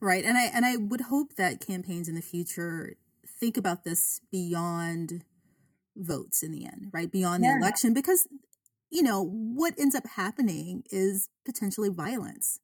Right. 0.00 0.24
And 0.24 0.36
I 0.36 0.44
and 0.46 0.64
I 0.64 0.76
would 0.76 1.02
hope 1.02 1.36
that 1.36 1.64
campaigns 1.64 2.08
in 2.08 2.14
the 2.14 2.22
future 2.22 2.96
think 3.40 3.56
about 3.56 3.84
this 3.84 4.20
beyond 4.30 5.24
votes 5.96 6.42
in 6.42 6.52
the 6.52 6.64
end, 6.64 6.90
right? 6.92 7.10
Beyond 7.10 7.44
yeah. 7.44 7.52
the 7.52 7.58
election 7.58 7.94
because 7.94 8.26
you 8.90 9.02
know, 9.02 9.24
what 9.24 9.72
ends 9.78 9.94
up 9.94 10.06
happening 10.06 10.82
is 10.90 11.30
potentially 11.46 11.88
violence. 11.88 12.60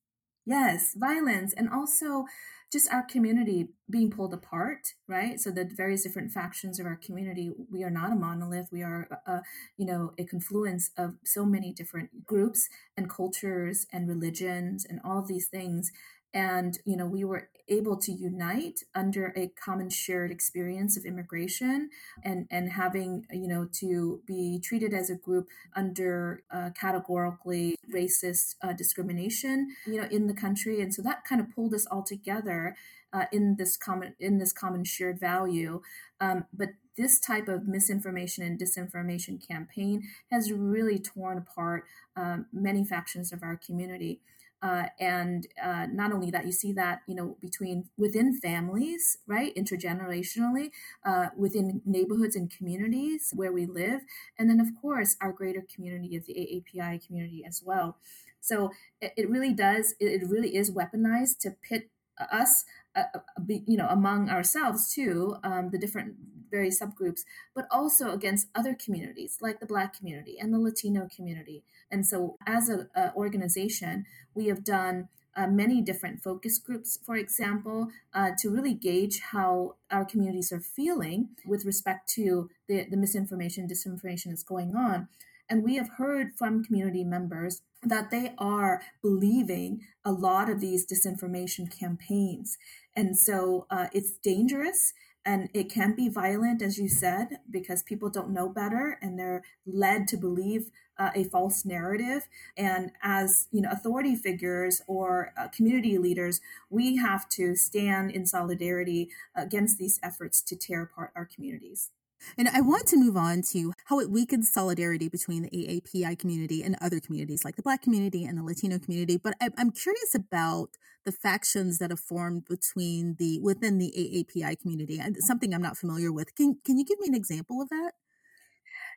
Yes, 0.48 0.94
violence 0.94 1.52
and 1.52 1.68
also 1.68 2.24
just 2.72 2.90
our 2.90 3.02
community 3.02 3.68
being 3.90 4.10
pulled 4.10 4.32
apart, 4.32 4.94
right? 5.06 5.38
So 5.38 5.50
the 5.50 5.64
various 5.64 6.02
different 6.04 6.32
factions 6.32 6.80
of 6.80 6.86
our 6.86 6.96
community, 6.96 7.50
we 7.70 7.84
are 7.84 7.90
not 7.90 8.12
a 8.12 8.14
monolith. 8.14 8.68
We 8.72 8.82
are, 8.82 9.08
a, 9.26 9.42
you 9.76 9.84
know, 9.84 10.14
a 10.18 10.24
confluence 10.24 10.90
of 10.96 11.16
so 11.24 11.44
many 11.44 11.72
different 11.72 12.26
groups 12.26 12.68
and 12.96 13.10
cultures 13.10 13.86
and 13.92 14.08
religions 14.08 14.86
and 14.88 15.00
all 15.04 15.22
these 15.22 15.48
things 15.48 15.92
and 16.38 16.78
you 16.84 16.96
know 16.96 17.06
we 17.06 17.24
were 17.24 17.48
able 17.68 17.96
to 17.96 18.12
unite 18.12 18.80
under 18.94 19.32
a 19.36 19.48
common 19.62 19.90
shared 19.90 20.30
experience 20.30 20.96
of 20.96 21.04
immigration 21.04 21.90
and 22.22 22.46
and 22.50 22.70
having 22.72 23.26
you 23.32 23.48
know 23.48 23.68
to 23.72 24.22
be 24.26 24.60
treated 24.62 24.94
as 24.94 25.10
a 25.10 25.16
group 25.16 25.48
under 25.74 26.42
uh, 26.50 26.70
categorically 26.78 27.74
racist 27.92 28.54
uh, 28.62 28.72
discrimination 28.72 29.74
you 29.86 30.00
know 30.00 30.08
in 30.10 30.28
the 30.28 30.34
country. 30.34 30.80
And 30.80 30.94
so 30.94 31.02
that 31.02 31.24
kind 31.24 31.40
of 31.40 31.52
pulled 31.54 31.74
us 31.74 31.86
all 31.90 32.04
together 32.04 32.76
uh, 33.12 33.24
in 33.32 33.56
this 33.56 33.76
common 33.76 34.14
in 34.20 34.38
this 34.38 34.52
common 34.52 34.84
shared 34.84 35.18
value. 35.18 35.82
Um, 36.20 36.44
but 36.52 36.70
this 36.96 37.18
type 37.20 37.48
of 37.48 37.66
misinformation 37.66 38.44
and 38.44 38.58
disinformation 38.58 39.36
campaign 39.46 40.02
has 40.30 40.52
really 40.52 40.98
torn 40.98 41.38
apart 41.38 41.84
um, 42.16 42.46
many 42.52 42.84
factions 42.84 43.32
of 43.32 43.42
our 43.42 43.56
community 43.56 44.20
uh, 44.62 44.86
and 44.98 45.46
uh, 45.62 45.86
not 45.92 46.12
only 46.12 46.30
that, 46.30 46.46
you 46.46 46.52
see 46.52 46.72
that 46.72 47.02
you 47.06 47.14
know 47.14 47.36
between 47.40 47.88
within 47.96 48.34
families, 48.34 49.18
right, 49.26 49.54
intergenerationally, 49.54 50.70
uh, 51.04 51.26
within 51.36 51.80
neighborhoods 51.84 52.34
and 52.36 52.50
communities 52.50 53.32
where 53.34 53.52
we 53.52 53.66
live, 53.66 54.00
and 54.38 54.50
then 54.50 54.60
of 54.60 54.68
course 54.80 55.16
our 55.20 55.32
greater 55.32 55.64
community 55.74 56.16
of 56.16 56.26
the 56.26 56.34
AAPI 56.34 57.06
community 57.06 57.44
as 57.46 57.62
well. 57.64 57.98
So 58.40 58.70
it, 59.00 59.12
it 59.16 59.30
really 59.30 59.52
does. 59.52 59.94
It, 60.00 60.22
it, 60.22 60.28
really 60.28 60.56
is 60.56 60.70
weaponized 60.70 61.38
to 61.40 61.50
pit 61.50 61.90
us, 62.32 62.64
uh, 62.96 63.04
uh, 63.14 63.20
you 63.46 63.76
know, 63.76 63.88
among 63.88 64.28
ourselves 64.28 64.92
too, 64.92 65.36
um, 65.44 65.70
the 65.70 65.78
different 65.78 66.14
various 66.50 66.80
subgroups, 66.80 67.20
but 67.54 67.66
also 67.70 68.12
against 68.12 68.48
other 68.54 68.74
communities 68.74 69.38
like 69.40 69.60
the 69.60 69.66
Black 69.66 69.96
community 69.96 70.36
and 70.38 70.52
the 70.52 70.58
Latino 70.58 71.08
community 71.14 71.64
and 71.90 72.06
so, 72.06 72.36
as 72.46 72.68
an 72.68 72.88
organization, 73.16 74.06
we 74.34 74.46
have 74.46 74.64
done 74.64 75.08
uh, 75.36 75.46
many 75.46 75.80
different 75.80 76.22
focus 76.22 76.58
groups, 76.58 76.98
for 77.04 77.16
example, 77.16 77.88
uh, 78.12 78.30
to 78.38 78.50
really 78.50 78.74
gauge 78.74 79.20
how 79.32 79.76
our 79.90 80.04
communities 80.04 80.52
are 80.52 80.60
feeling 80.60 81.30
with 81.46 81.64
respect 81.64 82.08
to 82.10 82.50
the, 82.66 82.86
the 82.90 82.96
misinformation, 82.96 83.68
disinformation 83.68 84.26
that's 84.26 84.42
going 84.42 84.74
on. 84.74 85.08
And 85.48 85.62
we 85.62 85.76
have 85.76 85.90
heard 85.96 86.32
from 86.36 86.64
community 86.64 87.04
members 87.04 87.62
that 87.82 88.10
they 88.10 88.34
are 88.36 88.82
believing 89.00 89.82
a 90.04 90.12
lot 90.12 90.50
of 90.50 90.60
these 90.60 90.84
disinformation 90.84 91.70
campaigns. 91.70 92.58
And 92.94 93.16
so 93.16 93.66
uh, 93.70 93.86
it's 93.92 94.12
dangerous 94.12 94.92
and 95.28 95.50
it 95.52 95.70
can 95.70 95.94
be 95.94 96.08
violent, 96.08 96.62
as 96.62 96.78
you 96.78 96.88
said, 96.88 97.40
because 97.50 97.82
people 97.82 98.08
don't 98.08 98.30
know 98.30 98.48
better 98.48 98.98
and 99.02 99.18
they're 99.18 99.42
led 99.66 100.08
to 100.08 100.16
believe 100.16 100.70
uh, 100.98 101.10
a 101.14 101.24
false 101.24 101.66
narrative. 101.66 102.26
And 102.56 102.92
as 103.02 103.46
you 103.52 103.60
know, 103.60 103.68
authority 103.70 104.16
figures 104.16 104.80
or 104.86 105.34
uh, 105.38 105.48
community 105.48 105.98
leaders, 105.98 106.40
we 106.70 106.96
have 106.96 107.28
to 107.30 107.56
stand 107.56 108.10
in 108.10 108.24
solidarity 108.24 109.10
against 109.36 109.76
these 109.76 110.00
efforts 110.02 110.40
to 110.40 110.56
tear 110.56 110.84
apart 110.84 111.12
our 111.14 111.26
communities. 111.26 111.90
And 112.36 112.48
I 112.48 112.60
want 112.60 112.86
to 112.88 112.96
move 112.96 113.16
on 113.16 113.42
to 113.52 113.72
how 113.86 114.00
it 114.00 114.10
weakens 114.10 114.52
solidarity 114.52 115.08
between 115.08 115.42
the 115.42 115.50
AAPI 115.50 116.18
community 116.18 116.62
and 116.62 116.76
other 116.80 117.00
communities 117.00 117.44
like 117.44 117.56
the 117.56 117.62
Black 117.62 117.82
community 117.82 118.24
and 118.24 118.38
the 118.38 118.42
Latino 118.42 118.78
community. 118.78 119.16
But 119.16 119.34
I'm 119.40 119.70
curious 119.70 120.14
about 120.14 120.70
the 121.04 121.12
factions 121.12 121.78
that 121.78 121.90
have 121.90 122.00
formed 122.00 122.44
between 122.46 123.16
the 123.18 123.38
within 123.40 123.78
the 123.78 123.92
AAPI 123.96 124.60
community. 124.60 124.98
And 124.98 125.16
something 125.18 125.54
I'm 125.54 125.62
not 125.62 125.76
familiar 125.76 126.12
with. 126.12 126.34
Can 126.34 126.58
can 126.64 126.78
you 126.78 126.84
give 126.84 126.98
me 127.00 127.08
an 127.08 127.14
example 127.14 127.62
of 127.62 127.68
that? 127.70 127.92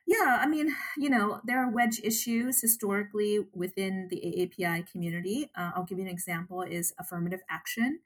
Yeah, 0.06 0.40
I 0.40 0.46
mean, 0.46 0.74
you 0.98 1.08
know, 1.08 1.40
there 1.44 1.64
are 1.64 1.70
wedge 1.70 2.00
issues 2.02 2.60
historically 2.60 3.38
within 3.54 4.08
the 4.10 4.16
AAPI 4.16 4.90
community. 4.90 5.48
Uh, 5.56 5.70
I'll 5.76 5.84
give 5.84 5.98
you 5.98 6.04
an 6.04 6.10
example: 6.10 6.62
is 6.62 6.92
affirmative 6.98 7.40
action 7.48 8.00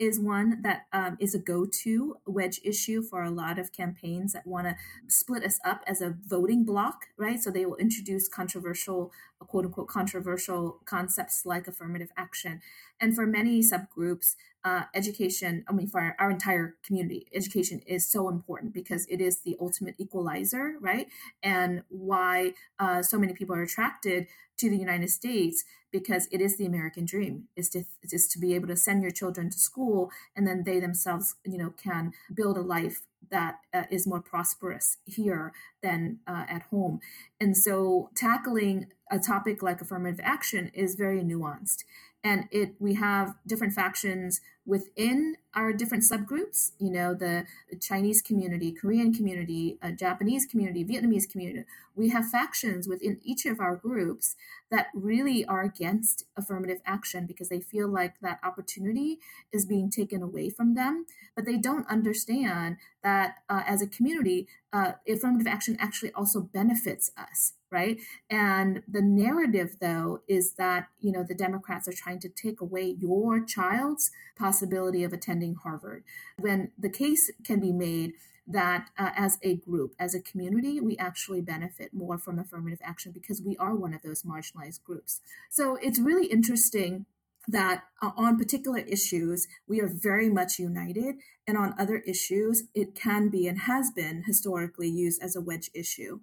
is 0.00 0.18
one 0.18 0.62
that 0.62 0.86
um, 0.94 1.18
is 1.20 1.34
a 1.34 1.38
go-to 1.38 2.16
wedge 2.26 2.58
issue 2.64 3.02
for 3.02 3.22
a 3.22 3.30
lot 3.30 3.58
of 3.58 3.70
campaigns 3.70 4.32
that 4.32 4.46
want 4.46 4.66
to 4.66 4.74
split 5.08 5.44
us 5.44 5.60
up 5.62 5.84
as 5.86 6.00
a 6.00 6.16
voting 6.26 6.64
block, 6.64 7.08
right? 7.18 7.38
So 7.38 7.50
they 7.50 7.66
will 7.66 7.76
introduce 7.76 8.26
controversial, 8.26 9.12
quote 9.38 9.66
unquote, 9.66 9.88
controversial 9.88 10.80
concepts 10.86 11.44
like 11.44 11.68
affirmative 11.68 12.08
action. 12.16 12.62
And 12.98 13.14
for 13.14 13.26
many 13.26 13.60
subgroups, 13.60 14.36
uh, 14.64 14.84
education, 14.94 15.64
I 15.68 15.72
mean, 15.72 15.86
for 15.86 16.00
our, 16.00 16.16
our, 16.18 16.30
entire 16.30 16.76
community, 16.82 17.26
education 17.34 17.80
is 17.86 18.06
so 18.06 18.28
important 18.28 18.74
because 18.74 19.06
it 19.08 19.20
is 19.20 19.40
the 19.40 19.56
ultimate 19.60 19.94
equalizer, 19.98 20.74
right? 20.80 21.08
And 21.42 21.82
why 21.88 22.52
uh, 22.78 23.02
so 23.02 23.18
many 23.18 23.32
people 23.32 23.54
are 23.54 23.62
attracted 23.62 24.26
to 24.58 24.68
the 24.68 24.76
United 24.76 25.08
States 25.08 25.64
because 25.90 26.28
it 26.30 26.40
is 26.40 26.56
the 26.56 26.66
American 26.66 27.04
dream 27.04 27.48
is 27.56 27.68
to 27.70 27.84
is 28.02 28.28
to 28.28 28.38
be 28.38 28.54
able 28.54 28.68
to 28.68 28.76
send 28.76 29.02
your 29.02 29.10
children 29.10 29.50
to 29.50 29.58
school 29.58 30.10
and 30.36 30.46
then 30.46 30.64
they 30.64 30.80
themselves 30.80 31.36
you 31.44 31.58
know 31.58 31.72
can 31.76 32.12
build 32.34 32.56
a 32.56 32.62
life 32.62 33.02
that 33.30 33.56
uh, 33.72 33.82
is 33.90 34.06
more 34.06 34.20
prosperous 34.20 34.96
here 35.04 35.52
than 35.82 36.18
uh, 36.26 36.44
at 36.48 36.62
home. 36.70 37.00
And 37.40 37.56
so 37.56 38.10
tackling 38.14 38.86
a 39.10 39.18
topic 39.18 39.62
like 39.62 39.80
affirmative 39.80 40.20
action 40.22 40.70
is 40.74 40.94
very 40.94 41.22
nuanced 41.22 41.84
and 42.22 42.44
it 42.50 42.74
we 42.78 42.94
have 42.94 43.34
different 43.46 43.72
factions 43.72 44.40
within 44.66 45.36
our 45.54 45.72
different 45.72 46.04
subgroups 46.04 46.72
you 46.78 46.90
know 46.90 47.14
the 47.14 47.44
chinese 47.80 48.20
community 48.20 48.72
korean 48.72 49.12
community 49.12 49.78
uh, 49.82 49.90
japanese 49.90 50.46
community 50.46 50.84
vietnamese 50.84 51.28
community. 51.28 51.64
We 51.96 52.10
have 52.10 52.30
factions 52.30 52.88
within 52.88 53.20
each 53.22 53.44
of 53.44 53.60
our 53.60 53.76
groups 53.76 54.36
that 54.70 54.86
really 54.94 55.44
are 55.44 55.62
against 55.62 56.24
affirmative 56.36 56.80
action 56.86 57.26
because 57.26 57.48
they 57.48 57.60
feel 57.60 57.88
like 57.88 58.20
that 58.20 58.38
opportunity 58.42 59.18
is 59.52 59.66
being 59.66 59.90
taken 59.90 60.22
away 60.22 60.50
from 60.50 60.74
them 60.74 61.06
but 61.34 61.44
they 61.46 61.56
don't 61.56 61.86
understand 61.88 62.76
that 63.02 63.36
uh, 63.48 63.62
as 63.66 63.82
a 63.82 63.86
community 63.86 64.46
uh, 64.72 64.92
affirmative 65.08 65.46
action 65.46 65.76
actually 65.80 66.12
also 66.12 66.40
benefits 66.40 67.10
us 67.16 67.54
right? 67.70 67.98
And 68.28 68.82
the 68.88 69.02
narrative 69.02 69.76
though 69.80 70.22
is 70.28 70.54
that 70.54 70.88
you 71.00 71.12
know 71.12 71.22
the 71.22 71.34
democrats 71.34 71.88
are 71.88 71.92
trying 71.92 72.20
to 72.20 72.28
take 72.28 72.60
away 72.60 72.96
your 72.98 73.40
child's 73.40 74.10
possibility 74.36 75.04
of 75.04 75.12
attending 75.12 75.54
harvard. 75.54 76.04
When 76.38 76.72
the 76.78 76.90
case 76.90 77.30
can 77.44 77.60
be 77.60 77.72
made 77.72 78.14
that 78.46 78.88
uh, 78.98 79.10
as 79.16 79.38
a 79.42 79.56
group 79.56 79.94
as 79.98 80.14
a 80.14 80.20
community 80.20 80.80
we 80.80 80.96
actually 80.96 81.40
benefit 81.40 81.94
more 81.94 82.18
from 82.18 82.38
affirmative 82.38 82.80
action 82.82 83.12
because 83.12 83.40
we 83.40 83.56
are 83.58 83.76
one 83.76 83.94
of 83.94 84.02
those 84.02 84.22
marginalized 84.22 84.82
groups. 84.82 85.20
So 85.50 85.76
it's 85.80 86.00
really 86.00 86.26
interesting 86.26 87.06
that 87.48 87.84
uh, 88.02 88.10
on 88.16 88.38
particular 88.38 88.78
issues 88.78 89.46
we 89.66 89.80
are 89.80 89.88
very 89.88 90.28
much 90.28 90.58
united 90.58 91.16
and 91.46 91.56
on 91.56 91.74
other 91.78 91.98
issues 91.98 92.64
it 92.74 92.94
can 92.94 93.28
be 93.28 93.46
and 93.46 93.60
has 93.60 93.90
been 93.90 94.24
historically 94.26 94.88
used 94.88 95.22
as 95.22 95.36
a 95.36 95.40
wedge 95.40 95.70
issue 95.74 96.20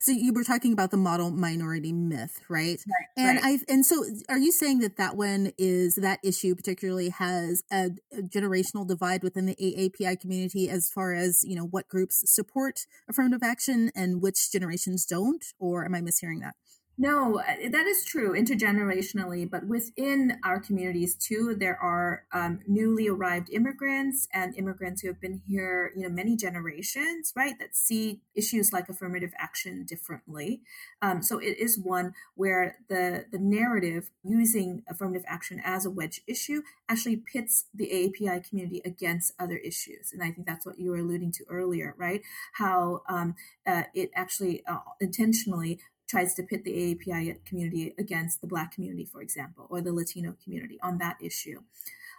so 0.00 0.12
you 0.12 0.32
were 0.32 0.44
talking 0.44 0.72
about 0.72 0.90
the 0.90 0.96
model 0.96 1.30
minority 1.30 1.92
myth, 1.92 2.40
right? 2.48 2.80
right 2.88 3.06
and 3.18 3.38
right. 3.42 3.60
I 3.68 3.72
and 3.72 3.84
so 3.84 4.02
are 4.30 4.38
you 4.38 4.50
saying 4.50 4.78
that 4.78 4.96
that 4.96 5.14
one 5.14 5.52
is 5.58 5.96
that 5.96 6.20
issue 6.24 6.54
particularly 6.54 7.10
has 7.10 7.62
a, 7.70 7.90
a, 8.12 8.22
generational 8.22 8.88
divide 8.88 9.22
within 9.22 9.44
the 9.44 9.56
AAPI 9.56 10.18
community 10.18 10.70
as 10.70 10.88
far 10.88 11.12
as 11.12 11.44
you 11.44 11.54
know 11.54 11.66
what 11.66 11.86
groups 11.88 12.22
support 12.24 12.86
affirmative 13.10 13.42
action 13.42 13.90
and 13.94 14.22
which 14.22 14.50
generations 14.50 15.04
don't, 15.04 15.44
or 15.58 15.84
am 15.84 15.94
I 15.94 16.00
mishearing 16.00 16.40
that? 16.40 16.54
No, 17.02 17.38
uh, 17.40 17.70
that 17.70 17.86
is 17.86 18.04
true 18.04 18.34
intergenerationally, 18.34 19.50
but 19.50 19.66
within 19.66 20.38
our 20.44 20.60
communities 20.60 21.14
too, 21.14 21.56
there 21.58 21.78
are 21.80 22.24
um, 22.30 22.60
newly 22.66 23.08
arrived 23.08 23.48
immigrants 23.48 24.28
and 24.34 24.54
immigrants 24.54 25.00
who 25.00 25.08
have 25.08 25.18
been 25.18 25.40
here, 25.48 25.92
you 25.96 26.02
know, 26.02 26.10
many 26.14 26.36
generations, 26.36 27.32
right? 27.34 27.58
That 27.58 27.74
see 27.74 28.20
issues 28.34 28.70
like 28.74 28.90
affirmative 28.90 29.32
action 29.38 29.86
differently. 29.86 30.60
Um, 31.00 31.22
so 31.22 31.38
it 31.38 31.56
is 31.56 31.78
one 31.78 32.12
where 32.34 32.76
the 32.90 33.24
the 33.32 33.38
narrative 33.38 34.10
using 34.22 34.82
affirmative 34.86 35.24
action 35.26 35.58
as 35.64 35.86
a 35.86 35.90
wedge 35.90 36.20
issue 36.26 36.60
actually 36.86 37.16
pits 37.16 37.64
the 37.74 37.86
AAPI 37.86 38.46
community 38.46 38.82
against 38.84 39.32
other 39.38 39.56
issues, 39.56 40.12
and 40.12 40.22
I 40.22 40.32
think 40.32 40.46
that's 40.46 40.66
what 40.66 40.78
you 40.78 40.90
were 40.90 40.98
alluding 40.98 41.32
to 41.32 41.44
earlier, 41.48 41.94
right? 41.96 42.20
How 42.56 43.00
um, 43.08 43.36
uh, 43.66 43.84
it 43.94 44.10
actually 44.14 44.62
uh, 44.66 44.80
intentionally 45.00 45.80
tries 46.10 46.34
to 46.34 46.42
pit 46.42 46.64
the 46.64 46.72
AAPI 46.72 47.44
community 47.44 47.94
against 47.98 48.40
the 48.40 48.46
Black 48.46 48.72
community, 48.72 49.04
for 49.04 49.22
example, 49.22 49.66
or 49.70 49.80
the 49.80 49.92
Latino 49.92 50.34
community 50.42 50.78
on 50.82 50.98
that 50.98 51.16
issue. 51.22 51.60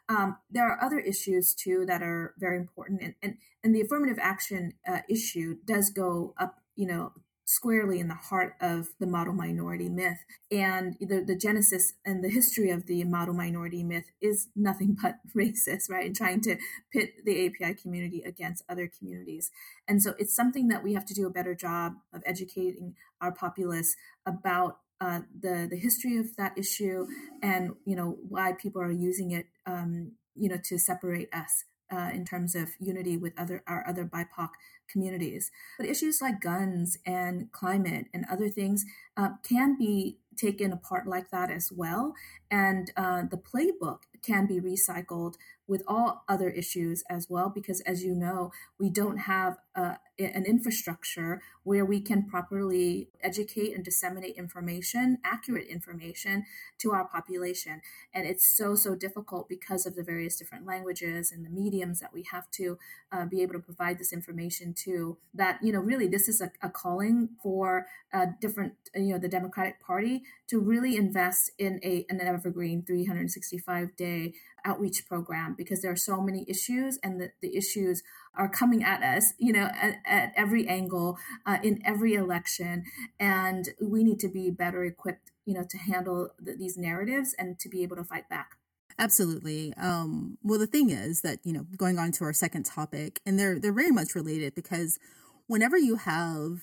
Um, 0.09 0.37
there 0.49 0.67
are 0.67 0.83
other 0.83 0.99
issues 0.99 1.53
too 1.53 1.85
that 1.87 2.01
are 2.01 2.33
very 2.39 2.57
important, 2.57 3.01
and 3.01 3.15
and, 3.21 3.37
and 3.63 3.75
the 3.75 3.81
affirmative 3.81 4.17
action 4.19 4.73
uh, 4.87 4.99
issue 5.09 5.57
does 5.65 5.89
go 5.89 6.33
up, 6.39 6.55
you 6.75 6.87
know, 6.87 7.13
squarely 7.51 7.99
in 7.99 8.07
the 8.07 8.15
heart 8.15 8.55
of 8.61 8.89
the 8.99 9.05
model 9.05 9.33
minority 9.33 9.89
myth. 9.89 10.19
And 10.49 10.95
the, 11.01 11.21
the 11.21 11.35
genesis 11.35 11.93
and 12.05 12.23
the 12.23 12.29
history 12.29 12.69
of 12.69 12.85
the 12.85 13.03
model 13.03 13.33
minority 13.33 13.83
myth 13.83 14.05
is 14.21 14.47
nothing 14.55 14.97
but 15.01 15.15
racist, 15.35 15.89
right? 15.89 16.05
And 16.05 16.15
trying 16.15 16.41
to 16.41 16.57
pit 16.93 17.25
the 17.25 17.47
API 17.47 17.73
community 17.73 18.21
against 18.25 18.63
other 18.69 18.89
communities. 18.97 19.51
And 19.87 20.01
so 20.01 20.13
it's 20.17 20.35
something 20.35 20.69
that 20.69 20.83
we 20.83 20.93
have 20.93 21.05
to 21.07 21.13
do 21.13 21.27
a 21.27 21.31
better 21.31 21.53
job 21.53 21.95
of 22.13 22.23
educating 22.25 22.95
our 23.21 23.31
populace 23.31 23.95
about 24.25 24.79
uh, 24.99 25.21
the 25.39 25.67
the 25.69 25.77
history 25.77 26.17
of 26.17 26.35
that 26.35 26.57
issue 26.57 27.07
and 27.41 27.71
you 27.85 27.95
know 27.95 28.17
why 28.27 28.53
people 28.53 28.81
are 28.81 28.91
using 28.91 29.31
it 29.31 29.47
um, 29.65 30.11
you 30.35 30.47
know 30.47 30.57
to 30.63 30.77
separate 30.77 31.33
us 31.33 31.65
uh, 31.91 32.09
in 32.13 32.25
terms 32.25 32.55
of 32.55 32.69
unity 32.79 33.17
with 33.17 33.33
other 33.37 33.63
our 33.67 33.85
other 33.87 34.05
BIPOC 34.05 34.49
communities. 34.89 35.51
But 35.77 35.87
issues 35.87 36.21
like 36.21 36.41
guns 36.41 36.97
and 37.05 37.51
climate 37.51 38.07
and 38.13 38.25
other 38.31 38.49
things 38.49 38.85
uh, 39.17 39.29
can 39.47 39.77
be 39.77 40.19
taken 40.37 40.71
apart 40.71 41.07
like 41.07 41.29
that 41.31 41.51
as 41.51 41.71
well. 41.71 42.13
And 42.49 42.91
uh, 42.95 43.23
the 43.29 43.37
playbook 43.37 43.99
can 44.23 44.45
be 44.47 44.59
recycled 44.59 45.35
with 45.71 45.83
all 45.87 46.25
other 46.27 46.49
issues 46.49 47.01
as 47.09 47.29
well, 47.29 47.49
because 47.49 47.79
as 47.81 48.03
you 48.03 48.13
know, 48.13 48.51
we 48.77 48.89
don't 48.89 49.19
have 49.19 49.55
uh, 49.73 49.95
an 50.19 50.45
infrastructure 50.45 51.41
where 51.63 51.85
we 51.85 52.01
can 52.01 52.27
properly 52.27 53.07
educate 53.21 53.73
and 53.73 53.85
disseminate 53.85 54.35
information, 54.35 55.17
accurate 55.23 55.67
information 55.67 56.43
to 56.77 56.91
our 56.91 57.07
population. 57.07 57.81
And 58.13 58.27
it's 58.27 58.45
so, 58.45 58.75
so 58.75 58.95
difficult 58.95 59.47
because 59.47 59.85
of 59.85 59.95
the 59.95 60.03
various 60.03 60.35
different 60.35 60.65
languages 60.65 61.31
and 61.31 61.45
the 61.45 61.49
mediums 61.49 62.01
that 62.01 62.13
we 62.13 62.25
have 62.31 62.51
to 62.51 62.77
uh, 63.11 63.25
be 63.25 63.41
able 63.41 63.53
to 63.53 63.59
provide 63.59 63.97
this 63.97 64.11
information 64.11 64.73
to. 64.73 65.17
That, 65.33 65.59
you 65.63 65.71
know, 65.71 65.79
really, 65.79 66.07
this 66.07 66.27
is 66.27 66.41
a, 66.41 66.51
a 66.61 66.69
calling 66.69 67.29
for 67.41 67.87
uh, 68.13 68.25
different, 68.41 68.73
you 68.93 69.13
know, 69.13 69.19
the 69.19 69.29
Democratic 69.29 69.79
Party 69.79 70.23
to 70.49 70.59
really 70.59 70.97
invest 70.97 71.51
in 71.57 71.79
a, 71.81 72.05
an 72.09 72.19
evergreen 72.19 72.83
365 72.85 73.95
day 73.95 74.33
outreach 74.65 75.05
program 75.07 75.55
because 75.57 75.81
there 75.81 75.91
are 75.91 75.97
so 75.97 76.21
many 76.21 76.45
issues 76.47 76.99
and 77.03 77.19
the, 77.19 77.31
the 77.41 77.55
issues 77.55 78.03
are 78.35 78.49
coming 78.49 78.83
at 78.83 79.01
us, 79.03 79.33
you 79.37 79.51
know, 79.51 79.69
at, 79.81 79.95
at 80.05 80.31
every 80.35 80.67
angle, 80.67 81.17
uh, 81.45 81.57
in 81.63 81.81
every 81.85 82.13
election. 82.13 82.83
And 83.19 83.69
we 83.81 84.03
need 84.03 84.19
to 84.21 84.29
be 84.29 84.49
better 84.49 84.83
equipped, 84.83 85.31
you 85.45 85.53
know, 85.53 85.65
to 85.69 85.77
handle 85.77 86.29
the, 86.39 86.55
these 86.55 86.77
narratives 86.77 87.35
and 87.37 87.59
to 87.59 87.69
be 87.69 87.83
able 87.83 87.97
to 87.97 88.03
fight 88.03 88.29
back. 88.29 88.57
Absolutely. 88.97 89.73
Um, 89.77 90.37
well, 90.43 90.59
the 90.59 90.67
thing 90.67 90.89
is 90.89 91.21
that, 91.21 91.39
you 91.43 91.53
know, 91.53 91.65
going 91.75 91.97
on 91.97 92.11
to 92.13 92.23
our 92.23 92.33
second 92.33 92.65
topic, 92.65 93.19
and 93.25 93.39
they're, 93.39 93.59
they're 93.59 93.73
very 93.73 93.91
much 93.91 94.15
related 94.15 94.53
because 94.53 94.99
whenever 95.47 95.77
you 95.77 95.95
have 95.95 96.59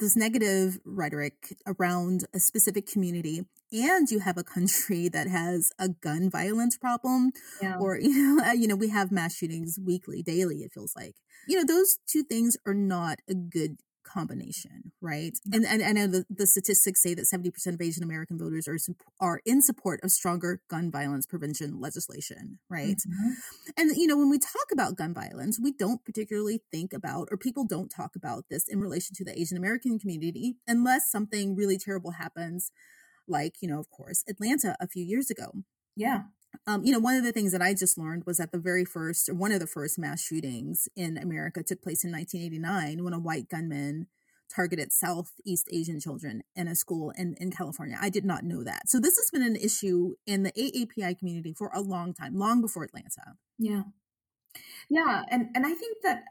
this 0.00 0.16
negative 0.16 0.78
rhetoric 0.84 1.56
around 1.66 2.24
a 2.32 2.38
specific 2.38 2.86
community 2.86 3.46
and 3.72 4.10
you 4.10 4.20
have 4.20 4.38
a 4.38 4.44
country 4.44 5.08
that 5.08 5.26
has 5.26 5.70
a 5.78 5.88
gun 5.88 6.30
violence 6.30 6.76
problem 6.76 7.32
yeah. 7.60 7.76
or 7.78 7.98
you 8.00 8.36
know 8.36 8.44
uh, 8.44 8.52
you 8.52 8.66
know 8.66 8.76
we 8.76 8.88
have 8.88 9.10
mass 9.10 9.34
shootings 9.34 9.78
weekly 9.84 10.22
daily 10.22 10.58
it 10.58 10.72
feels 10.72 10.92
like 10.96 11.16
you 11.48 11.56
know 11.56 11.64
those 11.64 11.98
two 12.10 12.22
things 12.22 12.56
are 12.66 12.74
not 12.74 13.18
a 13.28 13.34
good 13.34 13.76
combination, 14.06 14.92
right? 15.00 15.32
And, 15.52 15.64
and 15.66 15.82
I 15.82 15.92
know 15.92 16.06
the, 16.06 16.24
the 16.30 16.46
statistics 16.46 17.02
say 17.02 17.14
that 17.14 17.26
70% 17.32 17.74
of 17.74 17.80
Asian 17.80 18.02
American 18.02 18.38
voters 18.38 18.68
are, 18.68 18.78
are 19.20 19.40
in 19.44 19.60
support 19.60 20.00
of 20.02 20.10
stronger 20.10 20.60
gun 20.70 20.90
violence 20.90 21.26
prevention 21.26 21.80
legislation, 21.80 22.58
right? 22.70 22.96
Mm-hmm. 22.96 23.30
And, 23.76 23.96
you 23.96 24.06
know, 24.06 24.16
when 24.16 24.30
we 24.30 24.38
talk 24.38 24.68
about 24.72 24.96
gun 24.96 25.12
violence, 25.12 25.58
we 25.62 25.72
don't 25.72 26.04
particularly 26.04 26.62
think 26.70 26.92
about, 26.92 27.28
or 27.30 27.36
people 27.36 27.66
don't 27.66 27.90
talk 27.94 28.16
about 28.16 28.44
this 28.48 28.64
in 28.68 28.80
relation 28.80 29.14
to 29.16 29.24
the 29.24 29.38
Asian 29.38 29.56
American 29.56 29.98
community 29.98 30.56
unless 30.66 31.10
something 31.10 31.56
really 31.56 31.78
terrible 31.78 32.12
happens, 32.12 32.70
like, 33.28 33.56
you 33.60 33.68
know, 33.68 33.78
of 33.78 33.90
course, 33.90 34.24
Atlanta 34.28 34.76
a 34.80 34.88
few 34.88 35.04
years 35.04 35.30
ago. 35.30 35.52
Yeah. 35.94 36.22
Um, 36.66 36.84
you 36.84 36.92
know, 36.92 36.98
one 36.98 37.16
of 37.16 37.24
the 37.24 37.32
things 37.32 37.52
that 37.52 37.62
I 37.62 37.74
just 37.74 37.98
learned 37.98 38.24
was 38.26 38.38
that 38.38 38.52
the 38.52 38.58
very 38.58 38.84
first, 38.84 39.28
or 39.28 39.34
one 39.34 39.52
of 39.52 39.60
the 39.60 39.66
first 39.66 39.98
mass 39.98 40.22
shootings 40.22 40.88
in 40.96 41.18
America 41.18 41.62
took 41.62 41.82
place 41.82 42.04
in 42.04 42.12
1989 42.12 43.04
when 43.04 43.12
a 43.12 43.18
white 43.18 43.48
gunman 43.48 44.06
targeted 44.54 44.92
Southeast 44.92 45.68
Asian 45.72 46.00
children 46.00 46.42
in 46.54 46.68
a 46.68 46.74
school 46.74 47.12
in, 47.16 47.34
in 47.40 47.50
California. 47.50 47.98
I 48.00 48.10
did 48.10 48.24
not 48.24 48.44
know 48.44 48.62
that. 48.64 48.88
So 48.88 48.98
this 49.00 49.16
has 49.16 49.28
been 49.32 49.42
an 49.42 49.56
issue 49.56 50.14
in 50.26 50.44
the 50.44 50.52
AAPI 50.52 51.18
community 51.18 51.52
for 51.52 51.70
a 51.74 51.80
long 51.80 52.14
time, 52.14 52.38
long 52.38 52.60
before 52.60 52.84
Atlanta. 52.84 53.36
Yeah. 53.58 53.82
Yeah, 54.88 55.24
and 55.30 55.48
and 55.54 55.66
I 55.66 55.74
think 55.74 55.98
that 56.02 56.24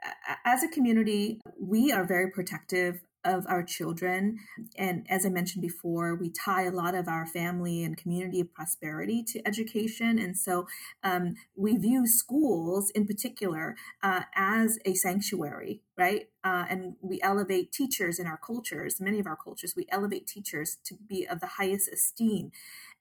as 0.46 0.64
a 0.64 0.68
community, 0.68 1.40
we 1.60 1.92
are 1.92 2.04
very 2.04 2.32
protective 2.32 3.02
of 3.26 3.46
our 3.50 3.64
children. 3.64 4.38
And 4.78 5.06
as 5.10 5.26
I 5.26 5.30
mentioned 5.30 5.62
before, 5.62 6.16
we 6.16 6.30
tie 6.30 6.66
a 6.66 6.72
lot 6.72 6.96
of 6.96 7.08
our 7.08 7.26
family 7.26 7.84
and 7.84 7.98
community 7.98 8.44
prosperity 8.44 9.24
to 9.24 9.46
education. 9.46 10.20
And 10.20 10.38
so 10.38 10.68
um, 11.04 11.36
we 11.56 11.76
view 11.76 12.08
schools 12.08 12.92
in 12.92 13.06
particular 13.06 13.76
uh, 14.04 14.22
as 14.36 14.78
a 14.86 14.94
sanctuary, 14.94 15.82
right? 15.98 16.28
Uh, 16.46 16.66
and 16.70 16.96
we 17.02 17.20
elevate 17.24 17.72
teachers 17.72 18.20
in 18.20 18.28
our 18.28 18.38
cultures, 18.38 19.02
many 19.02 19.20
of 19.20 19.26
our 19.26 19.36
cultures, 19.36 19.74
we 19.76 19.88
elevate 19.90 20.28
teachers 20.28 20.78
to 20.86 20.96
be 21.10 21.26
of 21.26 21.40
the 21.40 21.48
highest 21.58 21.92
esteem. 21.92 22.52